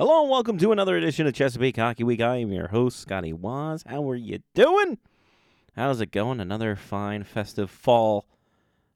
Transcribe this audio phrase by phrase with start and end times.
[0.00, 2.22] Hello and welcome to another edition of Chesapeake Hockey Week.
[2.22, 3.84] I am your host, Scotty Wazz.
[3.86, 4.96] How are you doing?
[5.76, 6.40] How's it going?
[6.40, 8.24] Another fine, festive fall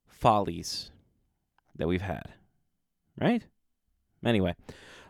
[0.07, 0.93] follies
[1.77, 2.33] that we've had,
[3.21, 3.43] right?
[4.25, 4.55] Anyway,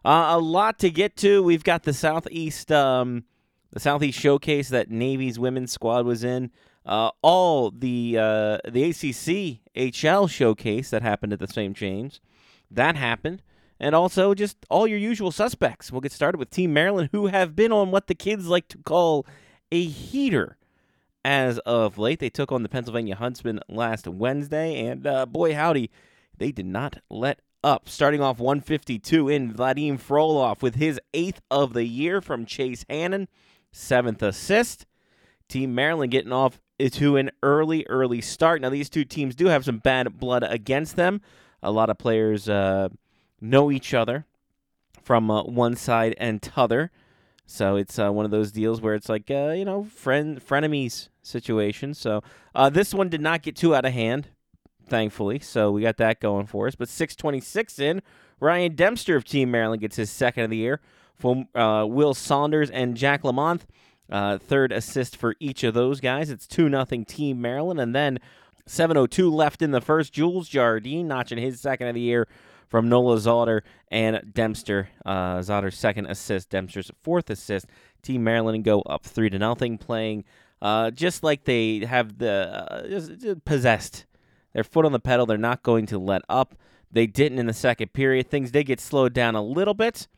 [0.05, 1.45] uh, a lot to get to.
[1.45, 3.23] We've got the Southeast, um,
[3.71, 6.51] the Southeast Showcase that Navy's women's squad was in.
[6.85, 11.77] Uh, all the uh, the ACC HL Showcase that happened at the St.
[11.77, 12.21] James,
[12.69, 13.43] that happened
[13.81, 15.91] and also just all your usual suspects.
[15.91, 18.79] We'll get started with Team Maryland, who have been on what the kids like to
[18.79, 19.27] call
[19.71, 20.57] a heater
[21.25, 22.21] as of late.
[22.21, 25.91] They took on the Pennsylvania Huntsmen last Wednesday, and uh, boy, howdy,
[26.37, 27.89] they did not let up.
[27.89, 33.29] Starting off 152 in Vadim Frolov with his eighth of the year from Chase Hannon,
[33.73, 34.87] seventh assist.
[35.49, 38.61] Team Maryland getting off to an early, early start.
[38.61, 41.21] Now, these two teams do have some bad blood against them.
[41.63, 42.49] A lot of players.
[42.49, 42.89] Uh,
[43.41, 44.27] know each other
[45.03, 46.91] from uh, one side and t'other.
[47.47, 51.09] So it's uh, one of those deals where it's like uh, you know friend frenemies
[51.23, 51.95] situation.
[51.95, 52.23] So
[52.55, 54.29] uh, this one did not get too out of hand,
[54.87, 55.39] thankfully.
[55.41, 56.75] So we got that going for us.
[56.75, 58.03] But 626 in,
[58.41, 60.81] Ryan Dempster of Team Maryland gets his second of the year.
[61.15, 63.67] From uh, Will Saunders and Jack Lamont,
[64.11, 66.29] uh, third assist for each of those guys.
[66.29, 68.19] It's two nothing Team Maryland, and then
[68.67, 70.13] 7:02 left in the first.
[70.13, 72.27] Jules Jardine notching his second of the year
[72.75, 74.89] from Noah Zotter and Dempster.
[75.07, 77.67] Uh, Zotter's second assist, Dempster's fourth assist.
[78.03, 80.25] Team Maryland go up three to nothing, playing
[80.61, 84.07] uh, just like they have the uh, possessed
[84.55, 85.25] their foot on the pedal.
[85.25, 86.57] They're not going to let up.
[86.91, 88.29] They didn't in the second period.
[88.29, 90.09] Things did get slowed down a little bit.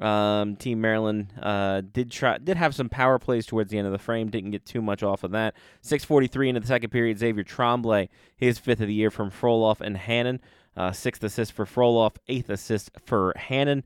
[0.00, 3.92] Um, Team Maryland uh, did try did have some power plays towards the end of
[3.92, 4.30] the frame.
[4.30, 5.54] Didn't get too much off of that.
[5.84, 7.20] 6:43 into the second period.
[7.20, 10.40] Xavier Tremblay, his fifth of the year from Frolov and Hannon.
[10.76, 13.84] Uh, sixth assist for Frolov, eighth assist for Hannon.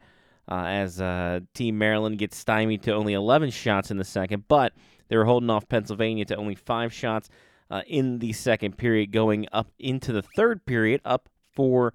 [0.50, 4.72] Uh, as uh, Team Maryland gets stymied to only 11 shots in the second, but
[5.08, 7.28] they were holding off Pennsylvania to only five shots
[7.70, 11.92] uh, in the second period, going up into the third period, up four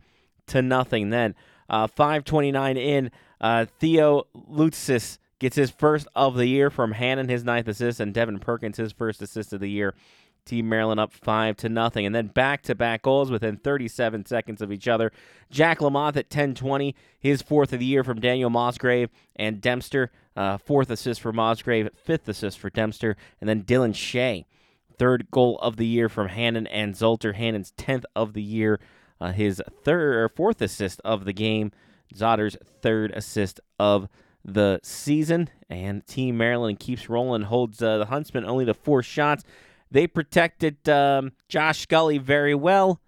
[0.47, 1.09] to nothing.
[1.09, 1.33] Then
[1.67, 7.43] uh, 5:29 in, uh, Theo Lutzis gets his first of the year from Hannon, his
[7.43, 9.95] ninth assist, and Devin Perkins his first assist of the year
[10.45, 14.87] Team Maryland up five to nothing, and then back-to-back goals within 37 seconds of each
[14.87, 15.11] other.
[15.49, 20.57] Jack Lamont at 10:20, his fourth of the year from Daniel Mosgrave and Dempster, uh,
[20.57, 24.45] fourth assist for Mosgrave, fifth assist for Dempster, and then Dylan Shea,
[24.97, 27.35] third goal of the year from Hannon and Zotter.
[27.35, 28.79] Hannon's 10th of the year,
[29.21, 31.71] uh, his third or fourth assist of the game.
[32.13, 34.07] Zotter's third assist of
[34.45, 39.43] the season, and Team Maryland keeps rolling, holds uh, the Huntsmen only to four shots.
[39.93, 42.99] They protected um, Josh Scully very well.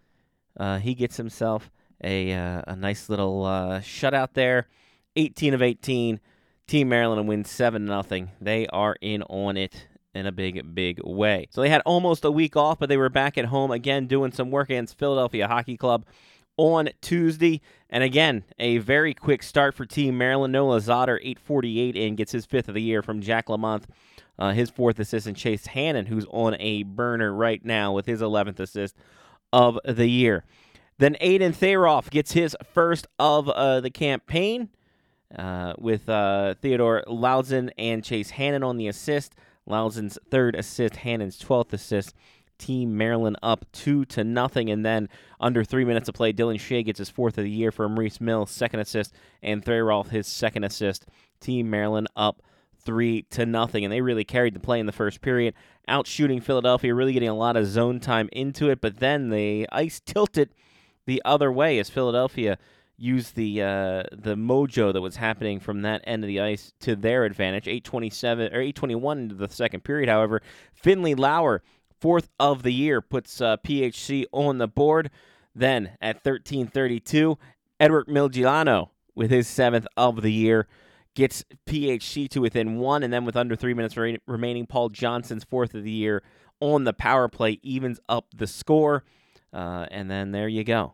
[0.56, 1.72] Uh, he gets himself
[2.04, 4.68] a uh, a nice little uh, shutout there.
[5.16, 6.20] 18 of 18.
[6.68, 8.28] Team Maryland wins 7 0.
[8.40, 11.48] They are in on it in a big, big way.
[11.50, 14.32] So they had almost a week off, but they were back at home again doing
[14.32, 16.06] some work against Philadelphia Hockey Club
[16.56, 17.62] on Tuesday.
[17.90, 20.54] And again, a very quick start for Team Maryland.
[20.54, 23.86] Noah Zotter, 848 in, gets his fifth of the year from Jack Lamont
[24.38, 28.22] uh, his fourth assist, and Chase Hannon, who's on a burner right now with his
[28.22, 28.96] 11th assist
[29.54, 30.44] of the year.
[30.98, 34.70] Then Aiden Tharoff gets his first of uh, the campaign
[35.38, 39.36] uh, with uh, Theodore Loudson and Chase Hannon on the assist.
[39.66, 42.14] Loudson's third assist, Hannon's 12th assist.
[42.58, 45.10] Team Maryland up two to nothing, and then
[45.42, 48.22] under three minutes of play, Dylan Shea gets his fourth of the year for Maurice
[48.22, 49.14] Mills, second assist,
[49.44, 51.06] and Tharoff his second assist.
[51.42, 52.42] Team Maryland up
[52.86, 55.54] three to nothing, and they really carried the play in the first period,
[55.88, 58.80] out shooting Philadelphia, really getting a lot of zone time into it.
[58.80, 60.54] But then the ice tilted
[61.06, 62.58] the other way as Philadelphia
[62.98, 66.96] used the uh, the mojo that was happening from that end of the ice to
[66.96, 67.68] their advantage.
[67.68, 70.10] 827 or 821 into the second period.
[70.10, 70.42] However,
[70.74, 71.62] Finley Lauer,
[72.00, 75.10] fourth of the year, puts uh, PHC on the board.
[75.54, 77.38] Then at 1332,
[77.80, 80.68] Edward Milgilano with his seventh of the year
[81.16, 85.44] gets PHC to within one, and then with under three minutes re- remaining, Paul Johnson's
[85.44, 86.22] fourth of the year
[86.60, 89.04] on the power play evens up the score,
[89.54, 90.94] uh, and then there you go.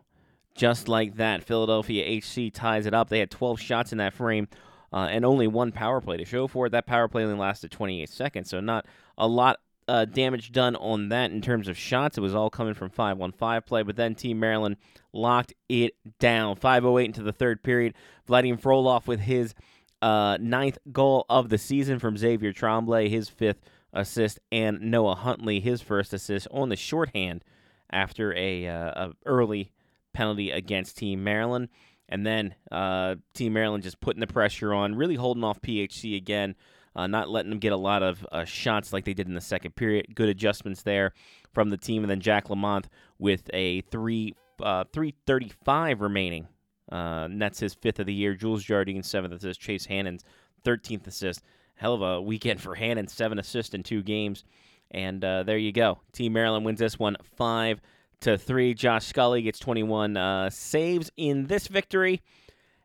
[0.54, 3.08] Just like that, Philadelphia HC ties it up.
[3.08, 4.48] They had 12 shots in that frame.
[4.94, 6.70] Uh, and only one power play to show for it.
[6.70, 8.84] That power play only lasted 28 seconds, so not
[9.16, 9.58] a lot
[9.88, 12.18] uh, damage done on that in terms of shots.
[12.18, 14.76] It was all coming from 5 1 5 play, but then Team Maryland
[15.12, 16.56] locked it down.
[16.56, 17.94] 5.08 into the third period.
[18.26, 19.54] Vladimir Frolov with his
[20.02, 23.60] uh, ninth goal of the season from Xavier Tremblay, his fifth
[23.92, 27.44] assist, and Noah Huntley, his first assist on the shorthand
[27.90, 29.72] after a, uh, a early
[30.12, 31.68] penalty against Team Maryland.
[32.08, 36.56] And then uh, Team Maryland just putting the pressure on, really holding off PHC again,
[36.94, 39.40] uh, not letting them get a lot of uh, shots like they did in the
[39.40, 40.14] second period.
[40.14, 41.12] Good adjustments there
[41.54, 42.02] from the team.
[42.02, 42.88] And then Jack Lamont
[43.18, 46.48] with a three uh, 335 remaining.
[46.92, 48.34] Uh, and that's his fifth of the year.
[48.34, 49.60] Jules Jardine, seventh assist.
[49.60, 50.24] Chase Hannon's
[50.64, 51.42] 13th assist.
[51.74, 54.44] Hell of a weekend for Hannon, seven assists in two games.
[54.90, 56.00] And uh, there you go.
[56.12, 57.80] Team Maryland wins this one five
[58.20, 58.74] to three.
[58.74, 62.20] Josh Scully gets 21 uh, saves in this victory,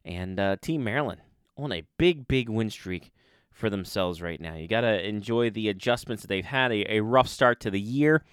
[0.06, 1.22] and uh, Team Maryland
[1.58, 3.12] on a big, big win streak
[3.52, 4.56] for themselves right now.
[4.56, 6.72] You got to enjoy the adjustments that they've had.
[6.72, 8.24] A, a rough start to the year,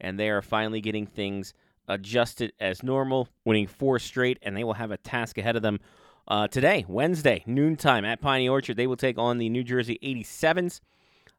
[0.00, 1.54] and they are finally getting things
[1.88, 5.80] adjusted as normal, winning four straight, and they will have a task ahead of them.
[6.28, 10.80] Uh, today, Wednesday, noontime at Piney Orchard, they will take on the New Jersey 87s.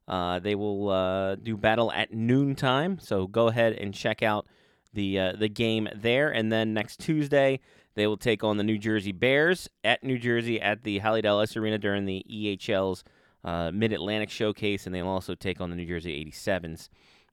[0.08, 4.46] Uh, they will uh, do battle at noontime, so go ahead and check out
[4.94, 6.30] the uh, the game there.
[6.30, 7.62] And then next Tuesday,
[7.96, 11.56] they will take on the New Jersey Bears at New Jersey at the Holly Ellis
[11.56, 13.06] Arena during the EHL's
[13.46, 16.90] uh, Mid Atlantic Showcase, and they'll also take on the New Jersey 87s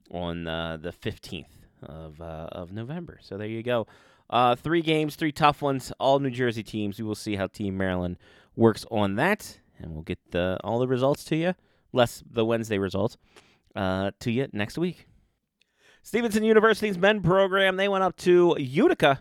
[0.09, 3.19] on uh, the 15th of uh, of November.
[3.21, 3.87] So there you go.
[4.57, 6.99] three games, three tough ones, all New Jersey teams.
[6.99, 8.17] We will see how Team Maryland
[8.55, 11.55] works on that, and we'll get the, all the results to you
[11.93, 13.17] less the Wednesday results,
[13.75, 15.07] uh, to you next week.
[16.03, 19.19] Stevenson University's men program, they went up to Utica,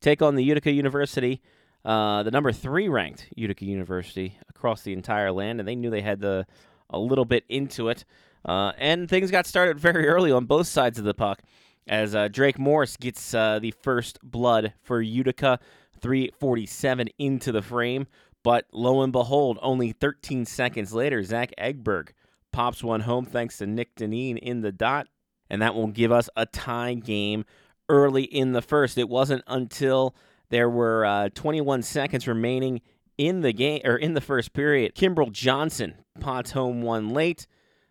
[0.00, 1.42] take on the Utica University,
[1.84, 6.02] uh, the number three ranked Utica University across the entire land, and they knew they
[6.02, 6.46] had the,
[6.90, 8.04] a little bit into it.
[8.44, 11.42] Uh, and things got started very early on both sides of the puck
[11.86, 15.58] as uh, Drake Morris gets uh, the first blood for Utica,
[16.00, 18.06] 347 into the frame.
[18.42, 22.10] But lo and behold, only 13 seconds later, Zach Egberg
[22.52, 25.08] pops one home thanks to Nick Deneen in the dot,
[25.48, 27.44] and that will give us a tie game
[27.88, 28.98] early in the first.
[28.98, 30.14] It wasn't until
[30.50, 32.80] there were uh, 21 seconds remaining
[33.16, 34.94] in the game or in the first period.
[34.94, 37.46] Kimbrell Johnson pots home one late.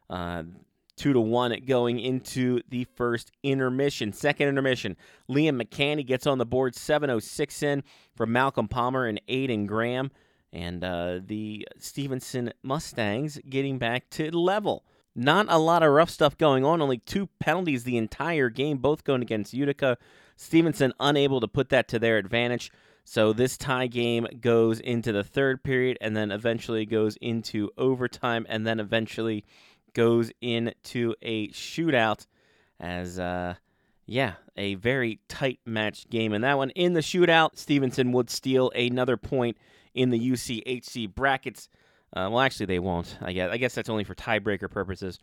[0.09, 0.43] Uh,
[0.95, 4.13] two to one going into the first intermission.
[4.13, 4.95] Second intermission,
[5.29, 7.83] Liam McCanny gets on the board, 706 in
[8.15, 10.11] from Malcolm Palmer and Aiden Graham
[10.53, 14.85] and uh, the Stevenson Mustangs getting back to level.
[15.15, 16.81] Not a lot of rough stuff going on.
[16.81, 19.97] Only two penalties the entire game, both going against Utica.
[20.37, 22.71] Stevenson unable to put that to their advantage.
[23.03, 28.45] So this tie game goes into the third period and then eventually goes into overtime
[28.47, 29.43] and then eventually
[29.93, 32.27] goes into a shootout
[32.79, 33.55] as uh
[34.05, 36.33] yeah, a very tight match game.
[36.33, 39.57] And that one in the shootout, Stevenson would steal another point
[39.93, 41.69] in the UCHC brackets.
[42.15, 43.17] Uh, well, actually, they won't.
[43.21, 43.49] I guess.
[43.51, 45.19] I guess that's only for tiebreaker purposes.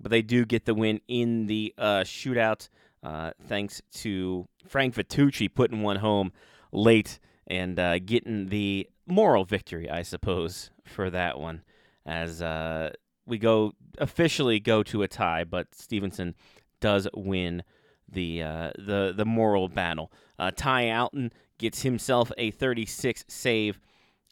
[0.00, 2.68] But they do get the win in the uh, shootout,
[3.02, 6.32] uh, thanks to Frank Vitucci putting one home
[6.72, 11.62] late and uh, getting the moral victory, I suppose, for that one.
[12.04, 12.90] As uh,
[13.26, 16.34] we go officially go to a tie, but Stevenson
[16.80, 17.62] does win
[18.08, 20.12] the uh, the the moral battle.
[20.56, 23.78] Ty Alton gets himself a 36 save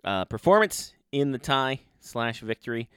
[0.04, 2.88] uh, performance in the tie slash victory.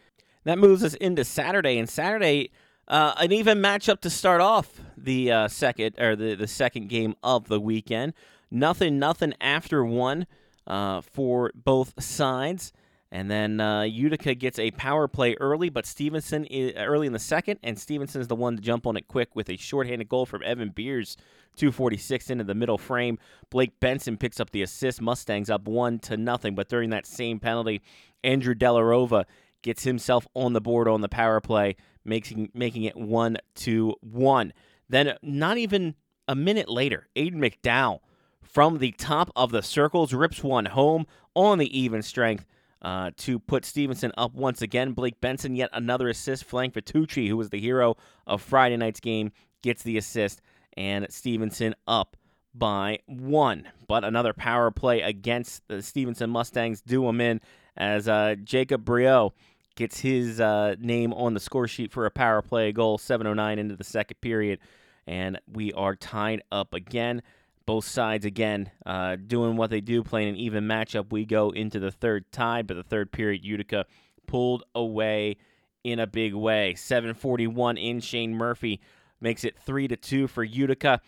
[0.44, 2.52] That moves us into Saturday, and Saturday,
[2.88, 7.16] uh, an even matchup to start off the uh, second or the, the second game
[7.24, 8.14] of the weekend.
[8.52, 10.28] Nothing, nothing after one
[10.68, 12.74] uh, for both sides.
[13.16, 17.18] And then uh, Utica gets a power play early, but Stevenson is, early in the
[17.20, 20.26] second, and Stevenson is the one to jump on it quick with a shorthanded goal
[20.26, 21.16] from Evan Beers,
[21.56, 23.18] 246 into the middle frame.
[23.50, 25.02] Blake Benson picks up the assist.
[25.02, 27.82] Mustangs up one to nothing, but during that same penalty,
[28.22, 29.24] Andrew Delarova
[29.62, 34.52] gets himself on the board on the power play, making making it one to one.
[34.90, 35.96] Then not even
[36.28, 38.00] a minute later, Aiden McDowell
[38.44, 42.46] from the top of the circles rips one home on the even strength
[42.86, 44.92] uh, to put Stevenson up once again.
[44.92, 46.44] Blake Benson, yet another assist.
[46.44, 49.32] Frank Vitucci, who was the hero of Friday night's game,
[49.64, 50.40] gets the assist,
[50.78, 52.16] and Stevenson up
[52.54, 53.68] by one.
[53.88, 57.42] But another power play against the Stevenson Mustangs do him in
[57.76, 59.34] as uh, Jacob Brio
[59.76, 63.76] gets his uh, name on the score sheet for a power play goal, 7.09 into
[63.76, 64.60] the second period,
[65.08, 67.24] and we are tied up again
[67.66, 71.12] both sides again uh, doing what they do, playing an even matchup.
[71.12, 73.86] We go into the third tie, but the third period, Utica
[74.28, 75.38] pulled away
[75.84, 76.76] in a big way.
[76.76, 78.82] 741 in Shane Murphy
[79.22, 81.02] makes it 3 to 2 for Utica.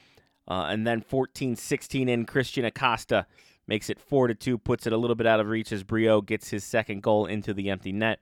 [0.48, 3.28] Uh, and then 14-16 in Christian Acosta
[3.68, 6.22] makes it 4 to 2, puts it a little bit out of reach as Brio
[6.22, 8.20] gets his second goal into the empty net.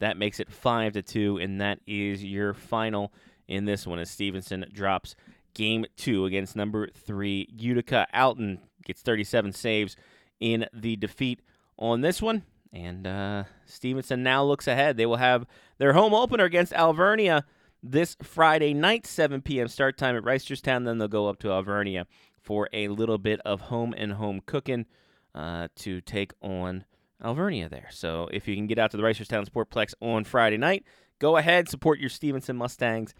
[0.00, 3.12] That makes it 5 to 2 and that is your final
[3.46, 5.14] in this one as Stevenson drops
[5.54, 8.06] game two against number three Utica.
[8.12, 9.96] Alton gets 37 saves
[10.40, 11.40] in the defeat
[11.76, 12.42] on this one.
[12.72, 14.96] And uh, Stevenson now looks ahead.
[14.96, 15.46] They will have
[15.78, 17.44] their home opener against Alvernia
[17.82, 19.68] this Friday night, 7 p.m.
[19.68, 20.84] start time at Reisterstown.
[20.84, 22.06] Then they'll go up to Alvernia
[22.40, 24.86] for a little bit of home and home cooking
[25.34, 26.84] uh, to take on
[27.22, 27.88] Alvernia there.
[27.90, 30.84] So if you can get out to the Reisterstown Sportplex on Friday night,
[31.18, 33.14] go ahead, support your Stevenson Mustangs,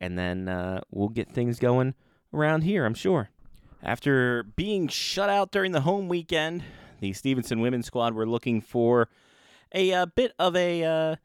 [0.00, 1.94] and then uh, we'll get things going
[2.32, 3.30] around here, I'm sure.
[3.82, 6.64] After being shut out during the home weekend,
[7.00, 9.08] the Stevenson women's squad were looking for
[9.74, 11.16] a, a uh, bit of a uh,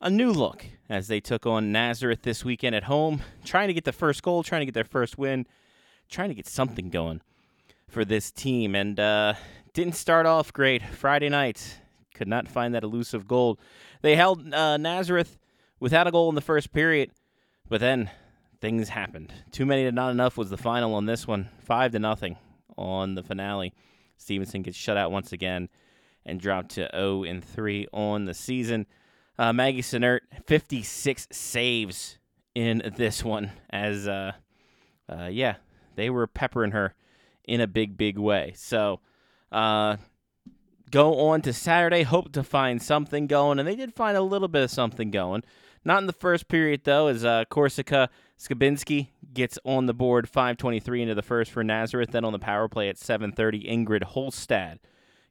[0.00, 3.84] a new look as they took on Nazareth this weekend at home, trying to get
[3.84, 5.46] the first goal, trying to get their first win,
[6.10, 7.22] trying to get something going
[7.88, 9.34] for this team, and uh,
[9.72, 10.82] didn't start off great.
[10.82, 11.78] Friday night,
[12.14, 13.58] could not find that elusive goal.
[14.02, 15.38] They held uh, Nazareth
[15.80, 17.10] without a goal in the first period,
[17.72, 18.10] but then
[18.60, 19.32] things happened.
[19.50, 22.36] Too many to not enough was the final on this one, five to nothing
[22.76, 23.72] on the finale.
[24.18, 25.70] Stevenson gets shut out once again
[26.26, 28.84] and dropped to 0 and 3 on the season.
[29.38, 32.18] Uh, Maggie Sinert, 56 saves
[32.54, 33.52] in this one.
[33.70, 34.32] As, uh,
[35.08, 35.54] uh, yeah,
[35.96, 36.94] they were peppering her
[37.44, 38.52] in a big, big way.
[38.54, 39.00] So,
[39.50, 39.96] uh,
[40.90, 44.48] go on to Saturday, hope to find something going, and they did find a little
[44.48, 45.42] bit of something going.
[45.84, 48.08] Not in the first period, though, as uh, Corsica
[48.38, 52.10] Skabinski gets on the board 5.23 into the first for Nazareth.
[52.10, 54.78] Then on the power play at 7.30, Ingrid Holstad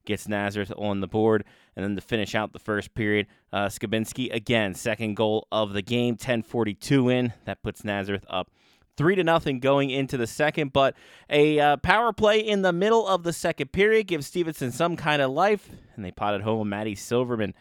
[0.06, 1.44] gets Nazareth on the board.
[1.76, 5.82] And then to finish out the first period, uh, Skabinski again, second goal of the
[5.82, 7.34] game, 10:42 in.
[7.46, 8.50] That puts Nazareth up
[8.98, 10.74] three to nothing going into the second.
[10.74, 10.96] But
[11.30, 15.22] a uh, power play in the middle of the second period gives Stevenson some kind
[15.22, 16.70] of life, and they potted home.
[16.70, 17.54] Maddie Silverman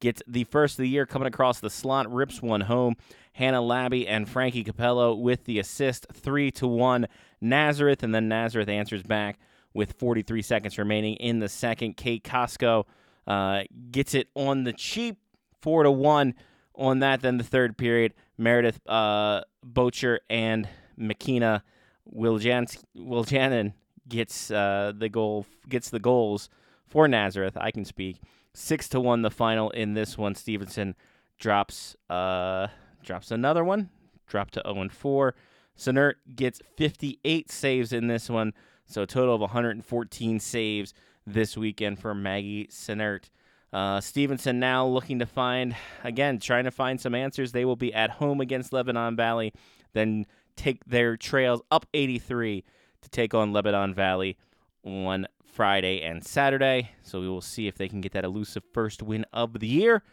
[0.00, 2.96] gets the first of the year coming across the slot, rips one home.
[3.32, 7.06] Hannah Labby and Frankie Capello with the assist, three to one
[7.40, 9.38] Nazareth, and then Nazareth answers back
[9.72, 11.96] with 43 seconds remaining in the second.
[11.96, 12.84] Kate Costco
[13.28, 13.62] uh,
[13.92, 15.18] gets it on the cheap,
[15.62, 16.34] four to one
[16.74, 17.20] on that.
[17.20, 21.62] Then the third period, Meredith uh, Bocher and Makina
[22.12, 23.72] Wiljanin
[24.08, 26.48] gets uh, the goal, gets the goals
[26.88, 27.56] for Nazareth.
[27.60, 28.20] I can speak
[28.58, 29.22] six to one.
[29.22, 30.94] The final in this one, Stevenson
[31.38, 32.68] drops uh,
[33.02, 33.90] drops another one,
[34.26, 35.34] drop to zero and four.
[35.76, 38.52] Sinert gets 58 saves in this one.
[38.86, 40.92] So a total of 114 saves
[41.24, 43.30] this weekend for Maggie Sinert.
[43.72, 47.52] Uh, Stevenson now looking to find, again, trying to find some answers.
[47.52, 49.52] They will be at home against Lebanon Valley,
[49.92, 52.64] then take their trails up 83
[53.02, 54.36] to take on Lebanon Valley
[54.84, 55.26] on
[55.58, 56.92] Friday and Saturday.
[57.02, 60.04] So we will see if they can get that elusive first win of the year,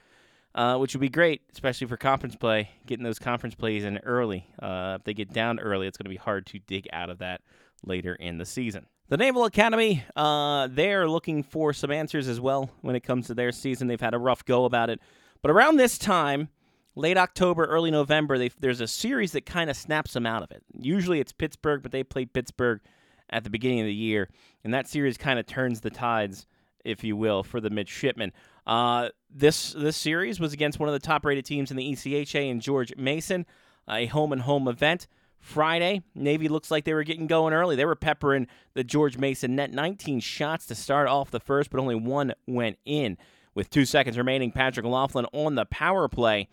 [0.55, 4.47] uh, which would be great, especially for conference play, getting those conference plays in early.
[4.59, 7.19] Uh, if they get down early, it's going to be hard to dig out of
[7.19, 7.41] that
[7.83, 8.87] later in the season.
[9.09, 13.35] The Naval Academy, uh, they're looking for some answers as well when it comes to
[13.35, 13.87] their season.
[13.87, 14.99] They've had a rough go about it.
[15.43, 16.49] But around this time,
[16.95, 20.63] late October, early November, there's a series that kind of snaps them out of it.
[20.73, 22.81] Usually it's Pittsburgh, but they play Pittsburgh
[23.29, 24.29] at the beginning of the year.
[24.63, 26.47] And that series kind of turns the tides,
[26.83, 28.31] if you will, for the midshipmen.
[28.65, 32.49] Uh, this, this series was against one of the top rated teams in the ECHA
[32.49, 33.45] and George Mason,
[33.89, 35.07] a home and home event.
[35.39, 37.75] Friday, Navy looks like they were getting going early.
[37.75, 41.79] They were peppering the George Mason net 19 shots to start off the first, but
[41.79, 43.17] only one went in.
[43.53, 46.47] With two seconds remaining, Patrick Laughlin on the power play.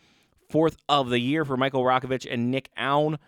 [0.50, 3.18] Fourth of the year for Michael Rokovich and Nick Aun.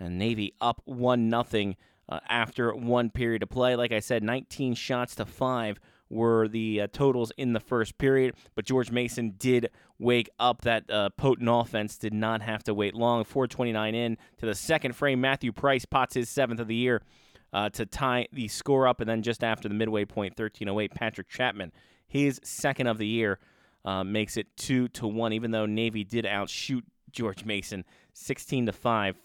[0.00, 1.74] And Navy up 1 0
[2.08, 3.76] uh, after one period of play.
[3.76, 5.78] Like I said, 19 shots to 5
[6.12, 10.60] were the uh, totals in the first period, but George Mason did wake up.
[10.62, 13.24] That uh, potent offense did not have to wait long.
[13.24, 15.20] 429 in to the second frame.
[15.20, 17.02] Matthew Price pots his seventh of the year
[17.52, 21.28] uh, to tie the score up, and then just after the midway point, 1308, Patrick
[21.28, 21.72] Chapman,
[22.06, 23.38] his second of the year,
[23.84, 25.32] uh, makes it two to one.
[25.32, 29.16] Even though Navy did outshoot George Mason 16 to five,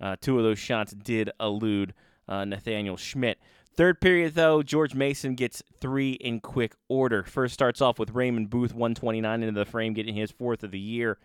[0.00, 1.94] uh, two of those shots did elude
[2.32, 3.38] uh, Nathaniel Schmidt.
[3.74, 7.22] Third period, though, George Mason gets three in quick order.
[7.22, 10.78] First starts off with Raymond Booth, 129 into the frame, getting his fourth of the
[10.78, 11.18] year.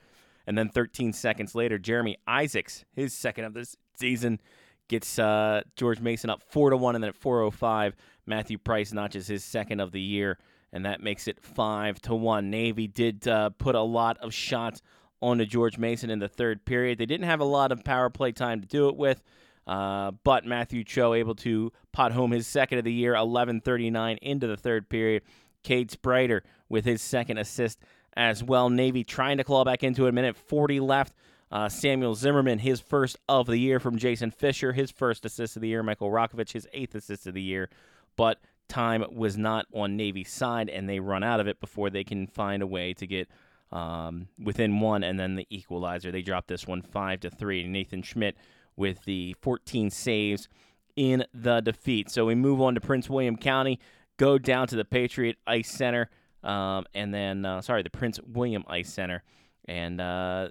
[0.45, 4.39] And then 13 seconds later, Jeremy Isaacs, his second of the season,
[4.87, 6.95] gets uh, George Mason up 4 to 1.
[6.95, 7.95] And then at 405,
[8.25, 10.37] Matthew Price notches his second of the year.
[10.71, 12.49] And that makes it 5 to 1.
[12.49, 14.81] Navy did uh, put a lot of shots
[15.21, 16.97] onto George Mason in the third period.
[16.97, 19.21] They didn't have a lot of power play time to do it with.
[19.67, 24.47] Uh, but Matthew Cho able to pot home his second of the year, 11:39 into
[24.47, 25.23] the third period.
[25.63, 27.79] Cade Sprider with his second assist
[28.15, 28.69] as well.
[28.69, 30.09] Navy trying to claw back into it.
[30.09, 31.13] A minute 40 left.
[31.49, 35.61] Uh, Samuel Zimmerman, his first of the year from Jason Fisher, his first assist of
[35.61, 35.83] the year.
[35.83, 37.69] Michael Rokovich, his eighth assist of the year.
[38.17, 42.03] But time was not on Navy's side, and they run out of it before they
[42.03, 43.29] can find a way to get
[43.71, 46.11] um, within one, and then the equalizer.
[46.11, 47.65] They drop this one five to three.
[47.65, 48.35] Nathan Schmidt
[48.77, 50.47] with the 14 saves
[50.95, 52.09] in the defeat.
[52.09, 53.79] So we move on to Prince William County,
[54.17, 56.09] go down to the Patriot Ice Center,
[56.43, 59.23] um, and then uh, sorry, the Prince William Ice Center,
[59.67, 60.49] and uh,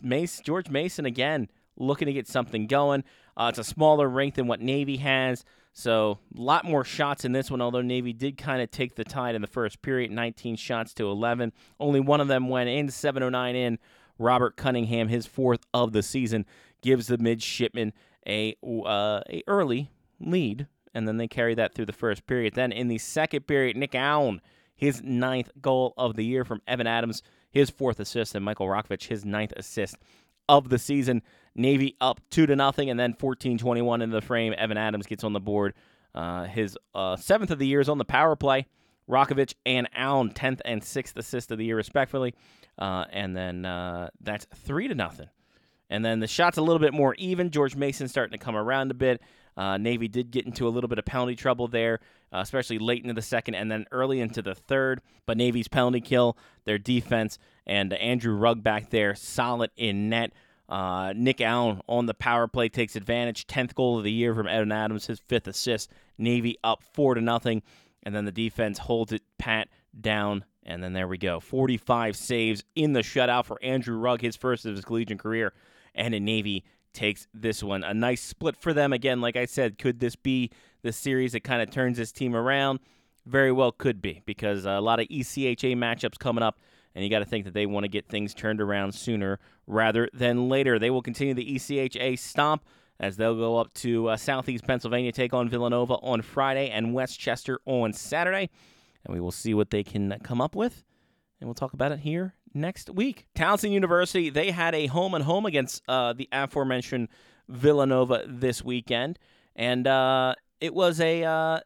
[0.00, 3.04] Mace George Mason again looking to get something going.
[3.36, 7.32] Uh, it's a smaller rink than what Navy has, so a lot more shots in
[7.32, 7.60] this one.
[7.60, 11.08] Although Navy did kind of take the tide in the first period, 19 shots to
[11.08, 11.52] 11.
[11.78, 13.78] Only one of them went in, 7:09 in.
[14.18, 16.44] Robert Cunningham, his fourth of the season,
[16.82, 17.92] gives the midshipmen
[18.26, 22.54] a uh, a early lead, and then they carry that through the first period.
[22.54, 24.40] Then in the second period, Nick Allen,
[24.76, 29.08] his ninth goal of the year from Evan Adams, his fourth assist, and Michael Rokovich,
[29.08, 29.96] his ninth assist
[30.48, 31.22] of the season.
[31.54, 34.54] Navy up two to nothing, and then 14-21 in the frame.
[34.56, 35.74] Evan Adams gets on the board.
[36.14, 38.66] Uh, his uh, seventh of the year is on the power play.
[39.08, 42.34] Rokovich and Allen, tenth and sixth assist of the year, respectively.
[42.78, 45.28] Uh, and then uh, that's three to nothing.
[45.90, 47.50] And then the shot's a little bit more even.
[47.50, 49.22] George Mason starting to come around a bit.
[49.56, 51.98] Uh, Navy did get into a little bit of penalty trouble there,
[52.32, 55.00] uh, especially late into the second and then early into the third.
[55.26, 60.32] But Navy's penalty kill, their defense, and Andrew Rugg back there, solid in net.
[60.68, 63.46] Uh, Nick Allen on the power play takes advantage.
[63.46, 65.90] Tenth goal of the year from Evan Adams, his fifth assist.
[66.18, 67.62] Navy up four to nothing,
[68.02, 71.40] and then the defense holds it pat down, and then there we go.
[71.40, 75.52] Forty-five saves in the shutout for Andrew Rugg, his first of his collegiate career,
[75.94, 77.84] and a Navy takes this one.
[77.84, 78.92] A nice split for them.
[78.92, 80.50] Again, like I said, could this be
[80.82, 82.80] the series that kind of turns this team around?
[83.26, 86.58] Very well could be because a lot of ECHA matchups coming up
[86.94, 90.08] and you got to think that they want to get things turned around sooner rather
[90.12, 90.78] than later.
[90.78, 92.64] They will continue the ECHA stomp
[93.00, 97.18] as they'll go up to uh, Southeast Pennsylvania, take on Villanova on Friday and West
[97.18, 98.50] Chester on Saturday.
[99.04, 100.84] And we will see what they can come up with.
[101.40, 103.26] And we'll talk about it here next week.
[103.36, 107.08] Towson University, they had a home and home against uh, the aforementioned
[107.48, 109.18] Villanova this weekend.
[109.54, 111.60] And uh, it was a uh,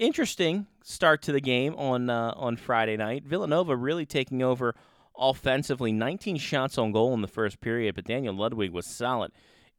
[0.00, 3.24] interesting start to the game on uh, on Friday night.
[3.24, 4.74] Villanova really taking over
[5.16, 9.30] offensively, 19 shots on goal in the first period, but Daniel Ludwig was solid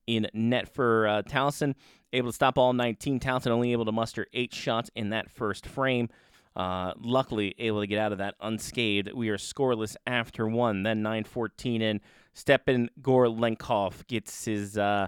[0.07, 1.75] in net for uh, Towson,
[2.13, 3.19] able to stop all 19.
[3.19, 6.09] Towson only able to muster eight shots in that first frame.
[6.55, 9.11] Uh, luckily, able to get out of that unscathed.
[9.13, 10.83] We are scoreless after one.
[10.83, 12.01] Then 9-14 in.
[12.33, 15.07] Stepan Gorlenkov gets his uh,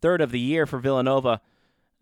[0.00, 1.40] third of the year for Villanova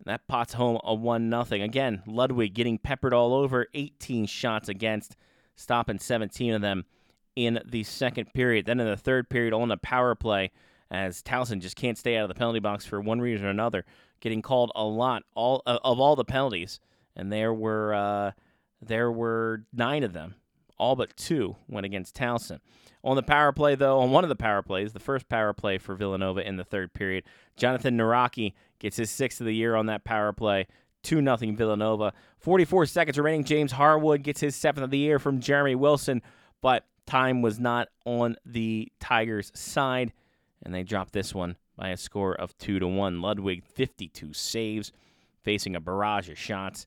[0.05, 1.61] that pots home a 1 nothing.
[1.61, 5.15] Again, Ludwig getting peppered all over, 18 shots against,
[5.55, 6.85] stopping 17 of them
[7.35, 8.65] in the second period.
[8.65, 10.51] Then in the third period, on the power play,
[10.91, 13.85] as Towson just can't stay out of the penalty box for one reason or another,
[14.19, 16.79] getting called a lot all uh, of all the penalties,
[17.15, 18.31] and there were uh,
[18.81, 20.35] there were nine of them.
[20.77, 22.59] All but two went against Towson.
[23.03, 25.77] On the power play, though, on one of the power plays, the first power play
[25.77, 27.23] for Villanova in the third period,
[27.55, 30.67] Jonathan Naraki gets his sixth of the year on that power play.
[31.03, 32.13] 2 0 Villanova.
[32.39, 33.43] 44 seconds remaining.
[33.43, 36.21] James Harwood gets his seventh of the year from Jeremy Wilson,
[36.61, 40.13] but time was not on the Tigers' side,
[40.63, 43.21] and they dropped this one by a score of 2 to 1.
[43.21, 44.91] Ludwig, 52 saves,
[45.43, 46.85] facing a barrage of shots,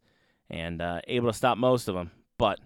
[0.50, 2.60] and uh, able to stop most of them, but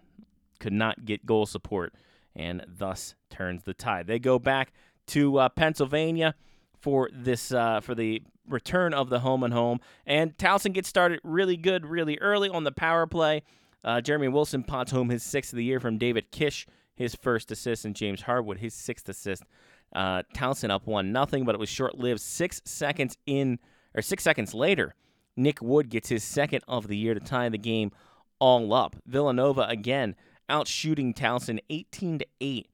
[0.61, 1.95] could not get goal support
[2.35, 4.07] and thus turns the tide.
[4.07, 4.73] They go back
[5.09, 6.35] to uh, Pennsylvania
[6.81, 11.21] for this uh, for the return of the home and home, and Towson gets started
[11.23, 13.43] really good, really early on the power play.
[13.85, 17.51] Uh, Jeremy Wilson pots home his sixth of the year from David Kish, his first
[17.51, 19.43] assist, and James Harwood his sixth assist.
[19.95, 22.21] Uh, Towson up one nothing, but it was short lived.
[22.21, 23.59] Six seconds in,
[23.95, 24.95] or six seconds later,
[25.37, 27.91] Nick Wood gets his second of the year to tie the game
[28.39, 28.97] all up.
[29.07, 30.15] Villanova again
[30.49, 32.69] out shooting Towson 18 to 8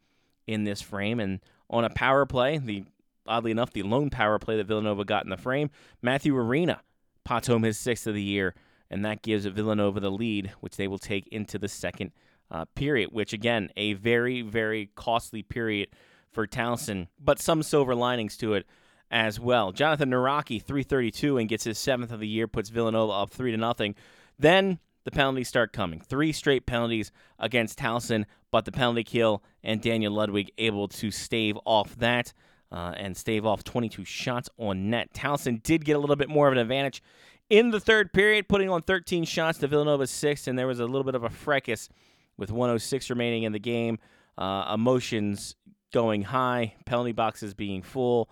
[0.47, 1.21] in this frame.
[1.21, 2.85] And on a power play, the
[3.27, 5.71] oddly enough, the lone power play that Villanova got in the frame,
[6.03, 6.81] Matthew Arena
[7.25, 8.55] pots home his sixth of the year,
[8.91, 12.13] and that gives Villanova the lead, which they will take into the second
[12.51, 15.89] uh, period, which again, a very, very costly period
[16.35, 18.67] for Towson, but some silver linings to it
[19.11, 19.73] as well.
[19.73, 23.57] Jonathan Naraki, 332, and gets his seventh of the year, puts Villanova up 3 to
[23.57, 23.95] nothing.
[24.39, 26.01] Then the penalties start coming.
[26.01, 31.57] Three straight penalties against Towson, but the penalty kill and Daniel Ludwig able to stave
[31.65, 32.33] off that
[32.73, 35.13] uh, and stave off 22 shots on net.
[35.15, 37.03] Towson did get a little bit more of an advantage
[37.51, 40.87] in the third period, putting on 13 shots to Villanova's six, and there was a
[40.87, 41.89] little bit of a fracas
[42.37, 43.99] with 106 remaining in the game.
[44.37, 45.55] Uh, emotions
[45.95, 48.29] going high, penalty boxes being full,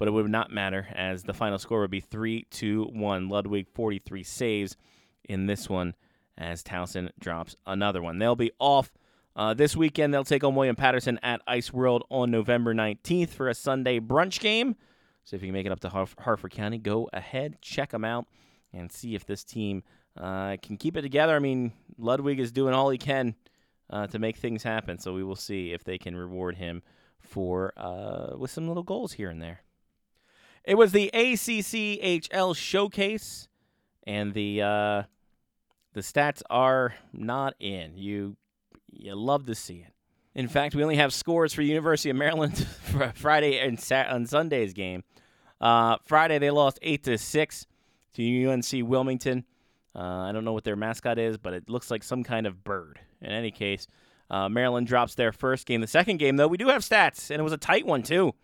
[0.00, 3.28] but it would not matter as the final score would be 3 2 1.
[3.28, 4.76] Ludwig 43 saves
[5.28, 5.94] in this one
[6.36, 8.18] as Towson drops another one.
[8.18, 8.92] They'll be off
[9.36, 10.12] uh, this weekend.
[10.12, 14.40] They'll take on William Paterson at Ice World on November 19th for a Sunday brunch
[14.40, 14.74] game.
[15.22, 18.04] So if you can make it up to Harf- Harford County, go ahead, check them
[18.04, 18.26] out,
[18.72, 19.84] and see if this team
[20.20, 21.36] uh, can keep it together.
[21.36, 23.36] I mean, Ludwig is doing all he can
[23.88, 24.98] uh, to make things happen.
[24.98, 26.82] So we will see if they can reward him
[27.24, 29.62] for uh, with some little goals here and there.
[30.64, 33.48] It was the ACCHL showcase,
[34.06, 35.02] and the uh,
[35.92, 37.96] the stats are not in.
[37.96, 38.36] You
[38.90, 39.92] you love to see it.
[40.34, 44.26] In fact, we only have scores for University of Maryland for Friday and Sat- on
[44.26, 45.04] Sunday's game.
[45.60, 47.66] Uh, Friday they lost eight to six
[48.14, 49.44] to UNC Wilmington.
[49.94, 52.64] Uh, I don't know what their mascot is, but it looks like some kind of
[52.64, 52.98] bird.
[53.20, 53.86] In any case,
[54.34, 55.80] uh, Maryland drops their first game.
[55.80, 58.34] The second game, though, we do have stats, and it was a tight one too.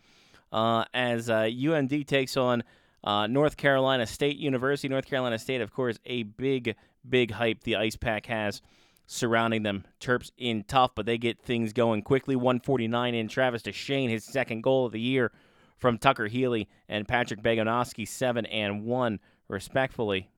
[0.53, 2.62] Uh, as UMD uh, takes on
[3.03, 4.88] uh, North Carolina State University.
[4.88, 6.76] North Carolina State, of course, a big,
[7.09, 8.62] big hype the Ice Pack has
[9.07, 9.85] surrounding them.
[10.00, 12.37] Terps in tough, but they get things going quickly.
[12.37, 15.33] 149 in Travis DeShane, his second goal of the year
[15.76, 20.29] from Tucker Healy and Patrick Begonoski, 7 and 1, respectfully.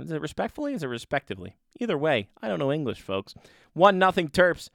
[0.00, 0.72] Is it respectfully?
[0.72, 1.56] Is it respectively?
[1.78, 3.34] Either way, I don't know English, folks.
[3.74, 4.70] 1 nothing Terps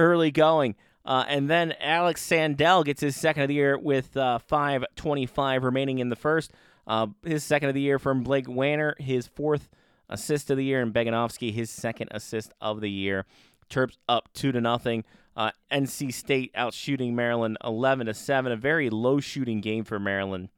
[0.00, 0.74] early going.
[1.04, 5.98] Uh, and then Alex Sandell gets his second of the year with uh, 5.25 remaining
[5.98, 6.52] in the first.
[6.86, 9.68] Uh, his second of the year from Blake Wanner, his fourth
[10.08, 13.26] assist of the year, and Beganovsky, his second assist of the year.
[13.68, 15.04] Terps up two to nothing.
[15.36, 18.50] Uh, NC State out shooting Maryland 11 to seven.
[18.50, 20.48] A very low shooting game for Maryland,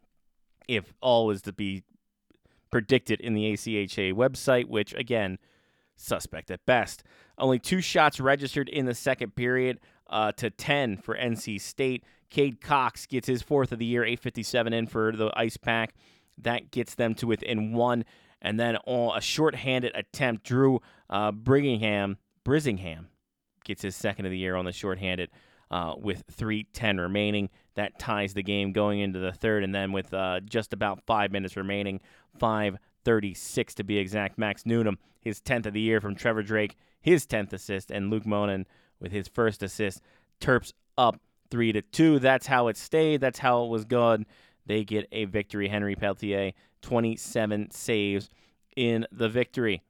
[0.67, 1.83] if all is to be
[2.71, 5.39] predicted in the ACHA website, which again,
[6.03, 7.03] suspect at best.
[7.39, 12.05] Only two shots registered in the second period uh, to 10 for NC State.
[12.31, 15.95] Cade Cox gets his fourth of the year, 857 in for the Ice Pack.
[16.39, 18.05] That gets them to within one.
[18.41, 23.07] And then on a shorthanded attempt, Drew uh, Bringingham, Brisingham
[23.65, 25.31] gets his second of the year on the shorthanded
[25.73, 27.51] uh, with 3.10 remaining.
[27.75, 29.65] That ties the game going into the third.
[29.65, 32.01] And then with uh, just about five minutes remaining,
[32.41, 37.27] 5.36 to be exact, Max Newnham, his 10th of the year from Trevor Drake, his
[37.27, 38.67] 10th assist, and Luke Monin
[39.01, 40.01] with his first assist.
[40.41, 42.19] Terps up 3 to 2.
[42.21, 43.21] That's how it stayed.
[43.21, 44.27] That's how it was going
[44.67, 45.69] they get a victory.
[45.69, 48.29] Henry Peltier, 27 saves
[48.77, 49.83] in the victory.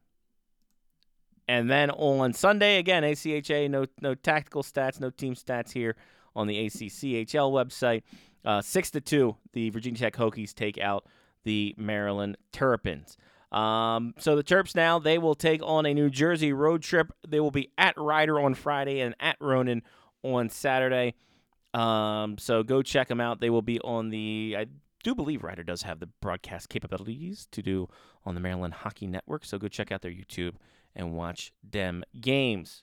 [1.48, 5.96] And then on Sunday, again, ACHA, no, no tactical stats, no team stats here
[6.34, 8.02] on the ACCHL website.
[8.44, 11.06] Uh, 6 to 2, the Virginia Tech Hokies take out
[11.44, 13.16] the Maryland Terrapins.
[13.52, 17.12] Um, so the Terps now, they will take on a New Jersey road trip.
[17.26, 19.82] They will be at Rider on Friday and at Rowan
[20.22, 21.14] on Saturday.
[21.74, 23.40] Um, so go check them out.
[23.40, 24.56] They will be on the.
[24.58, 24.66] I
[25.04, 27.88] do believe Rider does have the broadcast capabilities to do
[28.24, 29.44] on the Maryland Hockey Network.
[29.44, 30.54] So go check out their YouTube
[30.94, 32.82] and watch them games.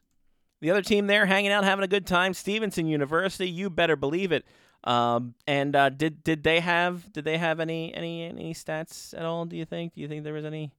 [0.61, 2.33] The other team there hanging out, having a good time.
[2.33, 3.49] Stevenson University.
[3.49, 4.45] You better believe it.
[4.83, 9.25] Um, and uh, did did they have did they have any any any stats at
[9.25, 9.45] all?
[9.45, 9.93] Do you think?
[9.93, 10.71] Do you think there was any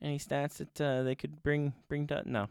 [0.00, 2.22] any stats that uh, they could bring bring to?
[2.26, 2.48] No,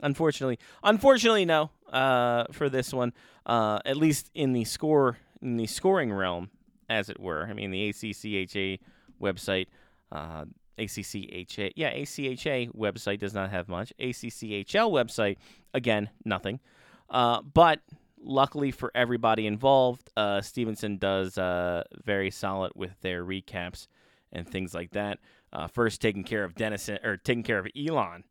[0.00, 1.70] Unfortunately, unfortunately, no.
[1.90, 3.12] Uh, for this one,
[3.46, 6.50] uh, at least in the score in the scoring realm,
[6.88, 7.46] as it were.
[7.48, 8.80] I mean, the ACCHA
[9.20, 9.66] website,
[10.12, 10.44] uh,
[10.78, 13.92] ACCHA, yeah, ACHA website does not have much.
[13.98, 15.36] ACCHL website,
[15.74, 16.60] again, nothing.
[17.08, 17.80] Uh, but
[18.20, 23.86] luckily for everybody involved, uh, Stevenson does uh, very solid with their recaps
[24.32, 25.18] and things like that.
[25.52, 28.24] Uh, first, taking care of Denison or taking care of Elon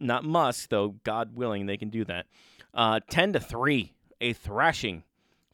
[0.00, 0.96] not Musk, though.
[1.04, 2.26] God willing, they can do that.
[2.72, 5.04] Uh, Ten to three, a thrashing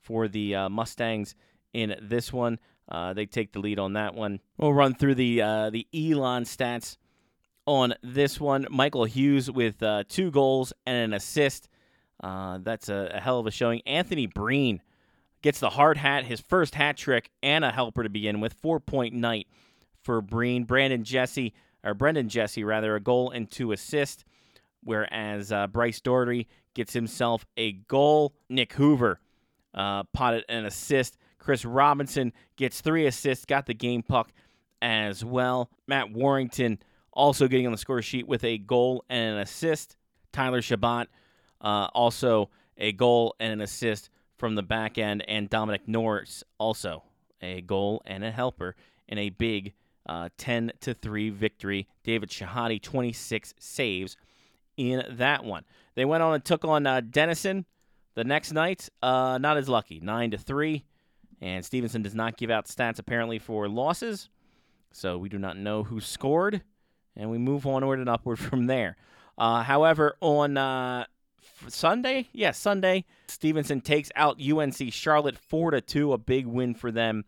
[0.01, 1.35] for the uh, Mustangs
[1.73, 2.59] in this one.
[2.91, 4.41] Uh, they take the lead on that one.
[4.57, 6.97] We'll run through the uh, the Elon stats
[7.67, 8.67] on this one.
[8.71, 11.69] Michael Hughes with uh, two goals and an assist.
[12.23, 13.81] Uh, that's a, a, hell of a showing.
[13.87, 14.83] Anthony Breen
[15.41, 18.55] gets the hard hat, his first hat trick, and a helper to begin with.
[18.55, 19.47] Four point night
[20.03, 20.65] for Breen.
[20.65, 24.25] Brandon Jesse or Brendan Jesse rather, a goal and two assists.
[24.83, 28.35] Whereas uh, Bryce Doherty gets himself a goal.
[28.49, 29.21] Nick Hoover
[29.75, 31.17] uh, potted an assist.
[31.41, 34.31] Chris Robinson gets three assists, got the game puck
[34.81, 35.71] as well.
[35.89, 36.79] Matt Warrington
[37.13, 39.97] also getting on the score sheet with a goal and an assist.
[40.33, 41.07] Tyler Shabbat
[41.61, 47.03] uh, also a goal and an assist from the back end, and Dominic Norris also
[47.43, 48.77] a goal and a helper
[49.09, 49.73] in a big
[50.09, 51.89] uh, 10 to 3 victory.
[52.05, 54.17] David Shahadi, 26 saves
[54.77, 55.65] in that one.
[55.95, 57.67] They went on and took on uh, Denison
[58.15, 58.89] the next night.
[59.03, 60.85] Uh, not as lucky, 9 to 3.
[61.41, 64.29] And Stevenson does not give out stats apparently for losses.
[64.93, 66.63] So we do not know who scored.
[67.17, 68.97] And we move onward and upward from there.
[69.39, 71.07] Uh, however, on uh,
[71.69, 76.75] Sunday, yes, yeah, Sunday, Stevenson takes out UNC Charlotte four to two, a big win
[76.75, 77.25] for them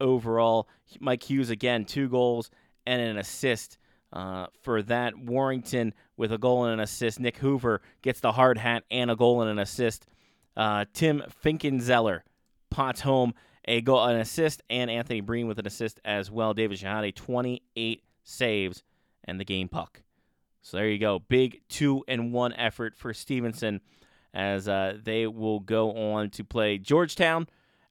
[0.00, 0.68] overall.
[1.00, 2.50] Mike Hughes again, two goals
[2.86, 3.78] and an assist
[4.12, 5.18] uh, for that.
[5.18, 7.20] Warrington with a goal and an assist.
[7.20, 10.06] Nick Hoover gets the hard hat and a goal and an assist.
[10.56, 12.20] Uh, Tim Finkenzeller
[12.76, 13.32] pots home
[13.64, 16.52] a goal, an assist, and Anthony Breen with an assist as well.
[16.52, 18.82] David Shahade, 28 saves
[19.24, 20.02] and the game puck.
[20.60, 21.18] So there you go.
[21.18, 23.80] Big two and one effort for Stevenson
[24.34, 27.48] as uh, they will go on to play Georgetown